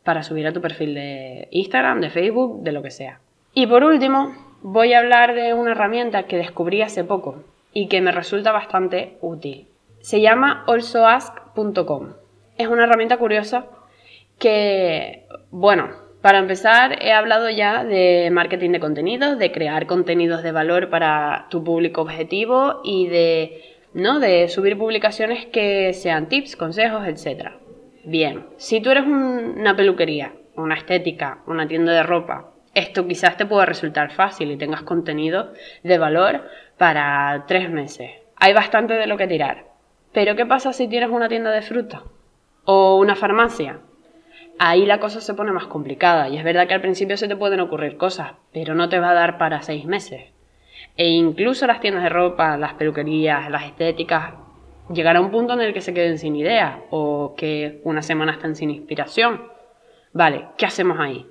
para 0.03 0.23
subir 0.23 0.47
a 0.47 0.51
tu 0.53 0.61
perfil 0.61 0.95
de 0.95 1.47
Instagram, 1.51 2.01
de 2.01 2.09
Facebook, 2.09 2.63
de 2.63 2.71
lo 2.71 2.81
que 2.81 2.91
sea. 2.91 3.19
Y 3.53 3.67
por 3.67 3.83
último, 3.83 4.35
voy 4.61 4.93
a 4.93 4.99
hablar 4.99 5.35
de 5.35 5.53
una 5.53 5.71
herramienta 5.71 6.23
que 6.23 6.37
descubrí 6.37 6.81
hace 6.81 7.03
poco 7.03 7.43
y 7.71 7.87
que 7.87 8.01
me 8.01 8.11
resulta 8.11 8.51
bastante 8.51 9.17
útil. 9.21 9.67
Se 9.99 10.19
llama 10.19 10.63
alsoask.com. 10.67 12.13
Es 12.57 12.67
una 12.67 12.85
herramienta 12.85 13.17
curiosa 13.17 13.67
que, 14.39 15.25
bueno, 15.51 15.89
para 16.21 16.39
empezar, 16.39 16.97
he 17.03 17.13
hablado 17.13 17.49
ya 17.49 17.83
de 17.83 18.29
marketing 18.31 18.71
de 18.71 18.79
contenidos, 18.79 19.37
de 19.37 19.51
crear 19.51 19.85
contenidos 19.85 20.41
de 20.41 20.51
valor 20.51 20.89
para 20.89 21.45
tu 21.51 21.63
público 21.63 22.01
objetivo 22.01 22.81
y 22.83 23.07
de, 23.07 23.76
¿no? 23.93 24.19
de 24.19 24.47
subir 24.49 24.77
publicaciones 24.77 25.45
que 25.45 25.93
sean 25.93 26.29
tips, 26.29 26.55
consejos, 26.55 27.07
etc. 27.07 27.51
Bien, 28.03 28.45
si 28.57 28.81
tú 28.81 28.91
eres 28.91 29.05
una 29.05 29.75
peluquería, 29.75 30.33
una 30.55 30.75
estética, 30.75 31.39
una 31.47 31.67
tienda 31.67 31.93
de 31.93 32.03
ropa, 32.03 32.51
esto 32.73 33.07
quizás 33.07 33.37
te 33.37 33.45
pueda 33.45 33.65
resultar 33.65 34.11
fácil 34.11 34.51
y 34.51 34.57
tengas 34.57 34.83
contenido 34.83 35.51
de 35.83 35.97
valor 35.97 36.43
para 36.77 37.45
tres 37.47 37.69
meses. 37.69 38.11
Hay 38.35 38.53
bastante 38.53 38.93
de 38.93 39.07
lo 39.07 39.17
que 39.17 39.27
tirar. 39.27 39.65
Pero 40.13 40.35
¿qué 40.35 40.45
pasa 40.45 40.73
si 40.73 40.87
tienes 40.87 41.09
una 41.09 41.27
tienda 41.27 41.51
de 41.51 41.61
fruta? 41.61 42.03
¿O 42.65 42.97
una 42.97 43.15
farmacia? 43.15 43.79
Ahí 44.59 44.85
la 44.85 44.99
cosa 44.99 45.21
se 45.21 45.33
pone 45.33 45.51
más 45.51 45.67
complicada 45.67 46.29
y 46.29 46.37
es 46.37 46.43
verdad 46.43 46.67
que 46.67 46.73
al 46.73 46.81
principio 46.81 47.17
se 47.17 47.27
te 47.27 47.35
pueden 47.35 47.59
ocurrir 47.59 47.97
cosas, 47.97 48.33
pero 48.51 48.73
no 48.73 48.89
te 48.89 48.99
va 48.99 49.11
a 49.11 49.15
dar 49.15 49.37
para 49.37 49.61
seis 49.61 49.85
meses. 49.85 50.36
E 50.97 51.07
incluso 51.07 51.67
las 51.67 51.79
tiendas 51.79 52.03
de 52.03 52.09
ropa, 52.09 52.57
las 52.57 52.73
peluquerías, 52.73 53.49
las 53.51 53.65
estéticas, 53.65 54.33
llegará 54.91 55.21
un 55.21 55.31
punto 55.31 55.53
en 55.53 55.61
el 55.61 55.73
que 55.73 55.81
se 55.81 55.93
queden 55.93 56.17
sin 56.17 56.35
idea 56.35 56.81
o 56.89 57.35
que 57.37 57.81
una 57.83 58.01
semana 58.01 58.33
estén 58.33 58.55
sin 58.55 58.71
inspiración. 58.71 59.47
Vale, 60.11 60.47
¿qué 60.57 60.65
hacemos 60.65 60.99
ahí? 60.99 61.27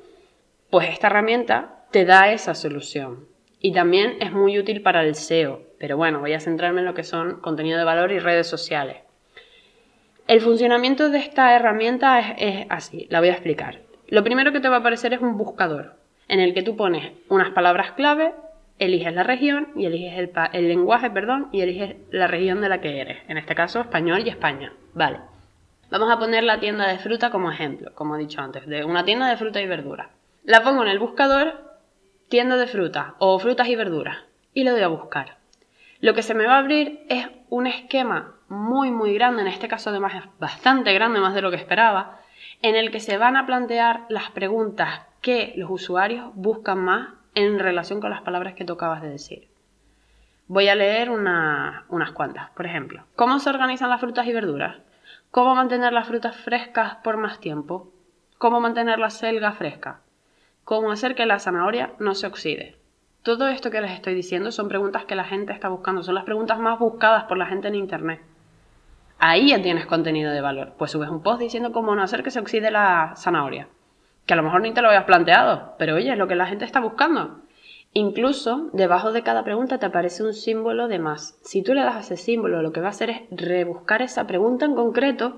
Pues 0.70 0.88
esta 0.88 1.08
herramienta 1.08 1.84
te 1.90 2.04
da 2.04 2.32
esa 2.32 2.54
solución. 2.54 3.26
Y 3.58 3.72
también 3.72 4.18
es 4.20 4.32
muy 4.32 4.58
útil 4.58 4.82
para 4.82 5.02
el 5.02 5.16
SEO, 5.16 5.62
pero 5.78 5.96
bueno, 5.96 6.20
voy 6.20 6.34
a 6.34 6.40
centrarme 6.40 6.80
en 6.80 6.86
lo 6.86 6.94
que 6.94 7.02
son 7.02 7.40
contenido 7.40 7.78
de 7.78 7.84
valor 7.84 8.12
y 8.12 8.18
redes 8.18 8.46
sociales. 8.46 8.98
El 10.28 10.40
funcionamiento 10.40 11.08
de 11.10 11.18
esta 11.18 11.54
herramienta 11.54 12.20
es, 12.20 12.66
así, 12.68 13.06
la 13.10 13.20
voy 13.20 13.30
a 13.30 13.32
explicar. 13.32 13.80
Lo 14.08 14.22
primero 14.22 14.52
que 14.52 14.60
te 14.60 14.68
va 14.68 14.76
a 14.76 14.78
aparecer 14.80 15.12
es 15.14 15.20
un 15.20 15.36
buscador, 15.36 15.94
en 16.28 16.40
el 16.40 16.54
que 16.54 16.62
tú 16.62 16.76
pones 16.76 17.12
unas 17.28 17.50
palabras 17.50 17.92
clave, 17.92 18.34
eliges 18.78 19.12
la 19.14 19.22
región 19.22 19.68
y 19.74 19.86
eliges 19.86 20.30
el, 20.52 20.68
lenguaje, 20.68 21.10
perdón, 21.10 21.48
y 21.52 21.62
eliges 21.62 21.96
la 22.10 22.26
región 22.26 22.60
de 22.60 22.68
la 22.68 22.80
que 22.80 23.00
eres, 23.00 23.18
en 23.28 23.38
este 23.38 23.54
caso 23.54 23.80
español 23.80 24.22
y 24.24 24.30
España. 24.30 24.72
Vale. 24.94 25.20
Vamos 25.90 26.10
a 26.10 26.18
poner 26.18 26.42
la 26.42 26.58
tienda 26.58 26.88
de 26.88 26.98
fruta 26.98 27.30
como 27.30 27.50
ejemplo, 27.50 27.92
como 27.94 28.16
he 28.16 28.18
dicho 28.18 28.40
antes, 28.40 28.66
de 28.66 28.84
una 28.84 29.04
tienda 29.04 29.28
de 29.28 29.36
fruta 29.36 29.60
y 29.60 29.66
verdura. 29.66 30.10
La 30.44 30.62
pongo 30.62 30.82
en 30.82 30.88
el 30.88 30.98
buscador 30.98 31.78
tienda 32.28 32.56
de 32.56 32.66
fruta 32.66 33.14
o 33.18 33.38
frutas 33.38 33.68
y 33.68 33.76
verduras 33.76 34.18
y 34.52 34.64
le 34.64 34.70
doy 34.70 34.82
a 34.82 34.88
buscar. 34.88 35.36
Lo 36.00 36.14
que 36.14 36.22
se 36.22 36.34
me 36.34 36.46
va 36.46 36.56
a 36.56 36.58
abrir 36.58 37.04
es 37.08 37.26
un 37.48 37.66
esquema 37.66 38.34
muy 38.48 38.90
muy 38.90 39.14
grande, 39.14 39.42
en 39.42 39.48
este 39.48 39.68
caso 39.68 39.90
además 39.90 40.14
es 40.14 40.22
bastante 40.38 40.92
grande, 40.92 41.20
más 41.20 41.34
de 41.34 41.42
lo 41.42 41.50
que 41.50 41.56
esperaba, 41.56 42.20
en 42.62 42.74
el 42.74 42.90
que 42.90 43.00
se 43.00 43.18
van 43.18 43.36
a 43.36 43.46
plantear 43.46 44.06
las 44.08 44.30
preguntas 44.30 45.06
que 45.20 45.52
los 45.56 45.70
usuarios 45.70 46.30
buscan 46.34 46.78
más 46.78 47.08
en 47.36 47.58
relación 47.58 48.00
con 48.00 48.10
las 48.10 48.22
palabras 48.22 48.54
que 48.54 48.64
tú 48.64 48.72
acabas 48.72 49.02
de 49.02 49.10
decir. 49.10 49.46
Voy 50.48 50.68
a 50.68 50.74
leer 50.74 51.10
unas 51.10 52.12
cuantas. 52.12 52.50
Por 52.50 52.66
ejemplo, 52.66 53.04
¿cómo 53.14 53.38
se 53.38 53.50
organizan 53.50 53.90
las 53.90 54.00
frutas 54.00 54.26
y 54.26 54.32
verduras? 54.32 54.78
¿Cómo 55.30 55.54
mantener 55.54 55.92
las 55.92 56.08
frutas 56.08 56.34
frescas 56.34 56.96
por 57.04 57.18
más 57.18 57.38
tiempo? 57.38 57.92
¿Cómo 58.38 58.58
mantener 58.60 58.98
la 58.98 59.10
selga 59.10 59.52
fresca? 59.52 60.00
¿Cómo 60.64 60.90
hacer 60.90 61.14
que 61.14 61.26
la 61.26 61.38
zanahoria 61.38 61.92
no 61.98 62.14
se 62.14 62.26
oxide? 62.26 62.76
Todo 63.22 63.48
esto 63.48 63.70
que 63.70 63.82
les 63.82 63.90
estoy 63.90 64.14
diciendo 64.14 64.50
son 64.50 64.68
preguntas 64.68 65.04
que 65.04 65.14
la 65.14 65.24
gente 65.24 65.52
está 65.52 65.68
buscando, 65.68 66.02
son 66.02 66.14
las 66.14 66.24
preguntas 66.24 66.58
más 66.58 66.78
buscadas 66.78 67.24
por 67.24 67.36
la 67.36 67.46
gente 67.46 67.68
en 67.68 67.74
Internet. 67.74 68.22
Ahí 69.18 69.48
ya 69.50 69.60
tienes 69.60 69.84
contenido 69.84 70.32
de 70.32 70.40
valor. 70.40 70.72
Pues 70.78 70.90
subes 70.90 71.10
un 71.10 71.22
post 71.22 71.40
diciendo 71.40 71.72
cómo 71.72 71.94
no 71.94 72.02
hacer 72.02 72.22
que 72.22 72.30
se 72.30 72.40
oxide 72.40 72.70
la 72.70 73.12
zanahoria. 73.16 73.68
Que 74.26 74.34
a 74.34 74.36
lo 74.36 74.42
mejor 74.42 74.60
ni 74.60 74.72
te 74.72 74.82
lo 74.82 74.88
habías 74.88 75.04
planteado, 75.04 75.74
pero 75.78 75.94
oye, 75.94 76.12
es 76.12 76.18
lo 76.18 76.28
que 76.28 76.34
la 76.34 76.46
gente 76.46 76.64
está 76.64 76.80
buscando. 76.80 77.40
Incluso 77.92 78.68
debajo 78.74 79.10
de 79.12 79.22
cada 79.22 79.42
pregunta 79.42 79.78
te 79.78 79.86
aparece 79.86 80.22
un 80.22 80.34
símbolo 80.34 80.86
de 80.86 80.98
más. 80.98 81.38
Si 81.42 81.62
tú 81.62 81.72
le 81.72 81.82
das 81.82 81.94
a 81.96 82.00
ese 82.00 82.18
símbolo, 82.18 82.60
lo 82.60 82.70
que 82.70 82.80
va 82.80 82.88
a 82.88 82.90
hacer 82.90 83.08
es 83.08 83.22
rebuscar 83.30 84.02
esa 84.02 84.26
pregunta 84.26 84.66
en 84.66 84.74
concreto 84.74 85.36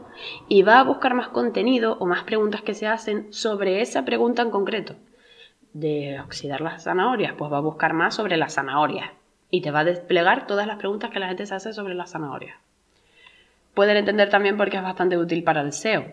y 0.49 0.63
va 0.63 0.81
a 0.81 0.83
buscar 0.83 1.15
más 1.15 1.29
contenido 1.29 1.97
o 2.01 2.07
más 2.07 2.25
preguntas 2.25 2.63
que 2.63 2.75
se 2.75 2.89
hacen 2.89 3.33
sobre 3.33 3.81
esa 3.81 4.05
pregunta 4.05 4.43
en 4.43 4.51
concreto 4.51 4.97
de 5.73 6.19
oxidar 6.21 6.61
las 6.61 6.83
zanahorias, 6.83 7.35
pues 7.39 7.53
va 7.53 7.59
a 7.59 7.61
buscar 7.61 7.93
más 7.93 8.17
sobre 8.17 8.37
las 8.37 8.55
zanahorias 8.55 9.13
y 9.51 9.61
te 9.61 9.71
va 9.71 9.81
a 9.81 9.85
desplegar 9.85 10.49
todas 10.49 10.67
las 10.67 10.79
preguntas 10.79 11.11
que 11.11 11.21
la 11.21 11.29
gente 11.29 11.47
se 11.47 11.55
hace 11.55 11.73
sobre 11.73 11.95
las 11.95 12.11
zanahorias. 12.11 12.57
Pueden 13.75 13.97
entender 13.97 14.31
también 14.31 14.57
porque 14.57 14.79
es 14.79 14.83
bastante 14.83 15.17
útil 15.17 15.45
para 15.45 15.61
el 15.61 15.73
SEO. 15.73 16.07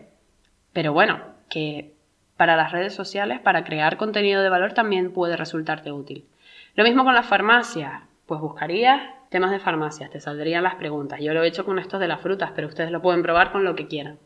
Pero 0.72 0.92
bueno, 0.92 1.20
que 1.50 1.95
para 2.36 2.56
las 2.56 2.72
redes 2.72 2.94
sociales, 2.94 3.40
para 3.40 3.64
crear 3.64 3.96
contenido 3.96 4.42
de 4.42 4.48
valor 4.48 4.72
también 4.72 5.12
puede 5.12 5.36
resultarte 5.36 5.92
útil. 5.92 6.26
Lo 6.74 6.84
mismo 6.84 7.04
con 7.04 7.14
las 7.14 7.26
farmacias. 7.26 8.02
Pues 8.26 8.40
buscarías 8.40 9.00
temas 9.30 9.50
de 9.50 9.58
farmacias, 9.58 10.10
te 10.10 10.20
saldrían 10.20 10.62
las 10.62 10.74
preguntas. 10.74 11.20
Yo 11.20 11.32
lo 11.32 11.42
he 11.42 11.48
hecho 11.48 11.64
con 11.64 11.78
estos 11.78 12.00
de 12.00 12.08
las 12.08 12.20
frutas, 12.20 12.52
pero 12.54 12.68
ustedes 12.68 12.90
lo 12.90 13.02
pueden 13.02 13.22
probar 13.22 13.52
con 13.52 13.64
lo 13.64 13.74
que 13.76 13.86
quieran. 13.86 14.18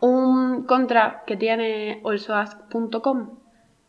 Un 0.00 0.64
contra 0.64 1.22
que 1.26 1.36
tiene 1.36 2.00
olsoask.com 2.02 3.38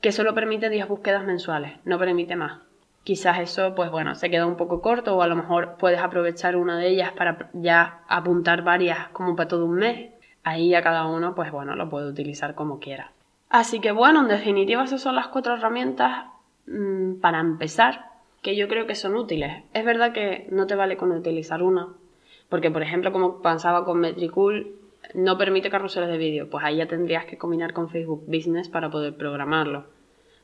que 0.01 0.11
solo 0.11 0.33
permite 0.35 0.69
10 0.69 0.89
búsquedas 0.89 1.23
mensuales, 1.23 1.79
no 1.85 1.97
permite 1.97 2.35
más. 2.35 2.59
Quizás 3.05 3.39
eso, 3.39 3.73
pues 3.73 3.89
bueno, 3.89 4.15
se 4.15 4.29
queda 4.29 4.45
un 4.45 4.57
poco 4.57 4.81
corto 4.81 5.15
o 5.15 5.21
a 5.21 5.27
lo 5.27 5.37
mejor 5.37 5.77
puedes 5.77 6.01
aprovechar 6.01 6.57
una 6.57 6.77
de 6.77 6.89
ellas 6.89 7.13
para 7.13 7.49
ya 7.53 8.01
apuntar 8.09 8.63
varias 8.63 9.07
como 9.13 9.37
para 9.37 9.47
todo 9.47 9.65
un 9.65 9.75
mes. 9.75 10.11
Ahí 10.43 10.75
a 10.75 10.81
cada 10.81 11.05
uno, 11.05 11.35
pues 11.35 11.51
bueno, 11.53 11.77
lo 11.77 11.89
puede 11.89 12.09
utilizar 12.09 12.53
como 12.53 12.79
quiera. 12.79 13.12
Así 13.53 13.79
que 13.81 13.91
bueno, 13.91 14.21
en 14.21 14.29
definitiva 14.29 14.83
esas 14.83 14.99
son 14.99 15.13
las 15.13 15.27
cuatro 15.27 15.53
herramientas 15.53 16.25
mm, 16.65 17.19
para 17.21 17.39
empezar 17.39 18.05
que 18.41 18.55
yo 18.55 18.67
creo 18.67 18.87
que 18.87 18.95
son 18.95 19.15
útiles. 19.15 19.63
Es 19.75 19.85
verdad 19.85 20.11
que 20.11 20.47
no 20.49 20.65
te 20.65 20.73
vale 20.73 20.97
con 20.97 21.11
utilizar 21.11 21.61
una, 21.61 21.89
porque 22.49 22.71
por 22.71 22.81
ejemplo 22.81 23.11
como 23.11 23.43
pensaba 23.43 23.85
con 23.85 23.99
Metricool, 23.99 24.75
no 25.13 25.37
permite 25.37 25.69
carruseles 25.69 26.09
de 26.09 26.17
vídeo, 26.17 26.49
pues 26.49 26.65
ahí 26.65 26.77
ya 26.77 26.87
tendrías 26.87 27.25
que 27.25 27.37
combinar 27.37 27.73
con 27.73 27.91
Facebook 27.91 28.23
Business 28.25 28.69
para 28.69 28.89
poder 28.89 29.15
programarlo. 29.15 29.85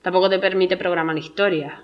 Tampoco 0.03 0.29
te 0.29 0.37
permite 0.37 0.77
programar 0.77 1.17
historias. 1.17 1.81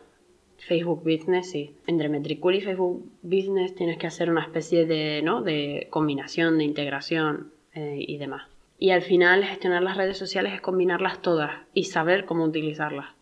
Facebook 0.60 1.02
Business 1.04 1.50
sí. 1.50 1.76
Entre 1.88 2.08
Metricool 2.08 2.54
y 2.54 2.62
Facebook 2.62 3.04
Business 3.24 3.74
tienes 3.74 3.98
que 3.98 4.06
hacer 4.06 4.30
una 4.30 4.44
especie 4.44 4.86
de, 4.86 5.24
¿no? 5.24 5.42
de 5.42 5.88
combinación, 5.90 6.60
de 6.60 6.66
integración 6.66 7.52
eh, 7.74 7.96
y 7.98 8.18
demás. 8.18 8.55
Y 8.78 8.92
al 8.92 9.02
final 9.02 9.44
gestionar 9.44 9.82
las 9.82 9.98
redes 9.98 10.18
sociales 10.18 10.54
es 10.54 10.62
combinarlas 10.62 11.22
todas 11.22 11.52
y 11.74 11.86
saber 11.86 12.26
cómo 12.26 12.44
utilizarlas. 12.44 13.16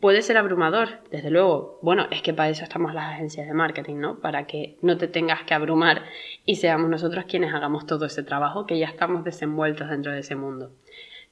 Puede 0.00 0.22
ser 0.22 0.36
abrumador, 0.36 1.00
desde 1.10 1.30
luego. 1.30 1.80
Bueno, 1.82 2.06
es 2.12 2.22
que 2.22 2.32
para 2.32 2.50
eso 2.50 2.62
estamos 2.62 2.94
las 2.94 3.14
agencias 3.14 3.48
de 3.48 3.52
marketing, 3.52 3.96
¿no? 3.96 4.20
Para 4.20 4.46
que 4.46 4.76
no 4.80 4.96
te 4.96 5.08
tengas 5.08 5.42
que 5.42 5.54
abrumar 5.54 6.04
y 6.44 6.56
seamos 6.56 6.88
nosotros 6.88 7.24
quienes 7.26 7.52
hagamos 7.52 7.84
todo 7.84 8.04
ese 8.04 8.22
trabajo, 8.22 8.64
que 8.64 8.78
ya 8.78 8.86
estamos 8.86 9.24
desenvueltos 9.24 9.90
dentro 9.90 10.12
de 10.12 10.20
ese 10.20 10.36
mundo. 10.36 10.70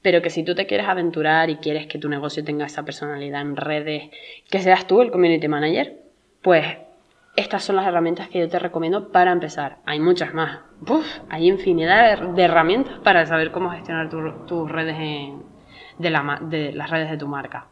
Pero 0.01 0.21
que 0.21 0.29
si 0.29 0.43
tú 0.43 0.53
te 0.53 0.65
quieres 0.65 0.87
aventurar 0.87 1.49
y 1.49 1.57
quieres 1.57 1.87
que 1.87 1.97
tu 1.97 2.09
negocio 2.09 2.43
tenga 2.43 2.65
esa 2.65 2.83
personalidad 2.83 3.41
en 3.41 3.55
redes, 3.55 4.09
que 4.49 4.59
seas 4.59 4.85
tú 4.85 5.01
el 5.01 5.11
community 5.11 5.47
manager, 5.47 6.01
pues 6.41 6.77
estas 7.37 7.63
son 7.63 7.75
las 7.77 7.87
herramientas 7.87 8.27
que 8.29 8.39
yo 8.39 8.49
te 8.49 8.59
recomiendo 8.59 9.11
para 9.11 9.31
empezar. 9.31 9.77
Hay 9.85 9.99
muchas 9.99 10.33
más. 10.33 10.59
hay 11.29 11.47
infinidad 11.47 12.19
de 12.19 12.43
herramientas 12.43 12.99
para 13.03 13.25
saber 13.25 13.51
cómo 13.51 13.69
gestionar 13.69 14.09
tus 14.09 14.69
redes 14.69 14.97
de 15.99 16.09
las 16.09 16.89
redes 16.89 17.11
de 17.11 17.17
tu 17.17 17.27
marca. 17.27 17.67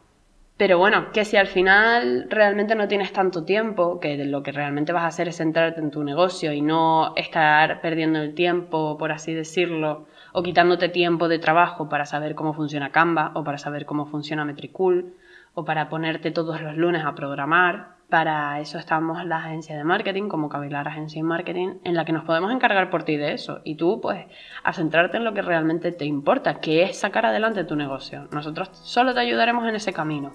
Pero 0.56 0.78
bueno, 0.78 1.10
que 1.12 1.26
si 1.26 1.36
al 1.36 1.48
final 1.48 2.28
realmente 2.30 2.74
no 2.76 2.88
tienes 2.88 3.12
tanto 3.12 3.44
tiempo, 3.44 4.00
que 4.00 4.16
lo 4.24 4.42
que 4.42 4.52
realmente 4.52 4.92
vas 4.92 5.02
a 5.02 5.08
hacer 5.08 5.28
es 5.28 5.36
centrarte 5.36 5.80
en 5.80 5.90
tu 5.90 6.02
negocio 6.02 6.52
y 6.52 6.62
no 6.62 7.14
estar 7.16 7.82
perdiendo 7.82 8.20
el 8.20 8.34
tiempo, 8.34 8.96
por 8.96 9.12
así 9.12 9.34
decirlo, 9.34 10.06
o 10.32 10.42
quitándote 10.42 10.88
tiempo 10.88 11.28
de 11.28 11.40
trabajo 11.40 11.90
para 11.90 12.06
saber 12.06 12.34
cómo 12.34 12.54
funciona 12.54 12.90
Canva 12.90 13.32
o 13.34 13.44
para 13.44 13.58
saber 13.58 13.84
cómo 13.84 14.06
funciona 14.06 14.46
Metricool 14.46 15.14
o 15.52 15.64
para 15.64 15.88
ponerte 15.90 16.30
todos 16.30 16.62
los 16.62 16.76
lunes 16.76 17.04
a 17.04 17.14
programar. 17.14 17.95
Para 18.08 18.60
eso 18.60 18.78
estamos 18.78 19.24
la 19.24 19.38
agencia 19.38 19.76
de 19.76 19.82
marketing, 19.82 20.28
como 20.28 20.48
Cavilar 20.48 20.86
Agencia 20.86 21.18
de 21.18 21.24
Marketing, 21.24 21.78
en 21.82 21.94
la 21.96 22.04
que 22.04 22.12
nos 22.12 22.22
podemos 22.22 22.52
encargar 22.52 22.88
por 22.88 23.02
ti 23.02 23.16
de 23.16 23.32
eso. 23.32 23.60
Y 23.64 23.74
tú, 23.74 24.00
pues, 24.00 24.26
a 24.62 24.72
centrarte 24.72 25.16
en 25.16 25.24
lo 25.24 25.34
que 25.34 25.42
realmente 25.42 25.90
te 25.90 26.04
importa, 26.04 26.60
que 26.60 26.84
es 26.84 27.00
sacar 27.00 27.26
adelante 27.26 27.64
tu 27.64 27.74
negocio. 27.74 28.28
Nosotros 28.30 28.70
solo 28.72 29.12
te 29.12 29.18
ayudaremos 29.18 29.68
en 29.68 29.74
ese 29.74 29.92
camino. 29.92 30.32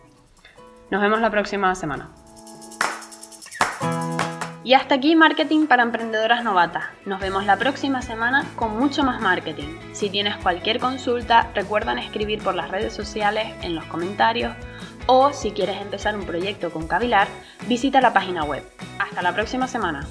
Nos 0.90 1.02
vemos 1.02 1.22
la 1.22 1.30
próxima 1.30 1.74
semana. 1.76 2.10
Y 4.66 4.74
hasta 4.74 4.96
aquí 4.96 5.16
Marketing 5.16 5.66
para 5.66 5.84
Emprendedoras 5.84 6.44
Novatas. 6.44 6.84
Nos 7.06 7.22
vemos 7.22 7.46
la 7.46 7.56
próxima 7.56 8.02
semana 8.02 8.44
con 8.58 8.78
mucho 8.78 9.04
más 9.04 9.22
marketing. 9.22 9.78
Si 9.94 10.10
tienes 10.10 10.36
cualquier 10.36 10.80
consulta, 10.80 11.50
recuerda 11.56 11.94
escribir 11.94 12.44
por 12.44 12.54
las 12.54 12.70
redes 12.70 12.94
sociales, 12.94 13.48
en 13.62 13.76
los 13.76 13.86
comentarios 13.86 14.54
o 15.14 15.34
si 15.34 15.52
quieres 15.52 15.82
empezar 15.82 16.16
un 16.16 16.26
proyecto 16.26 16.72
con 16.72 16.88
Cavilar, 16.88 17.28
visita 17.68 18.00
la 18.00 18.14
página 18.14 18.46
web. 18.46 18.64
Hasta 18.98 19.22
la 19.22 19.34
próxima 19.34 19.68
semana. 19.68 20.08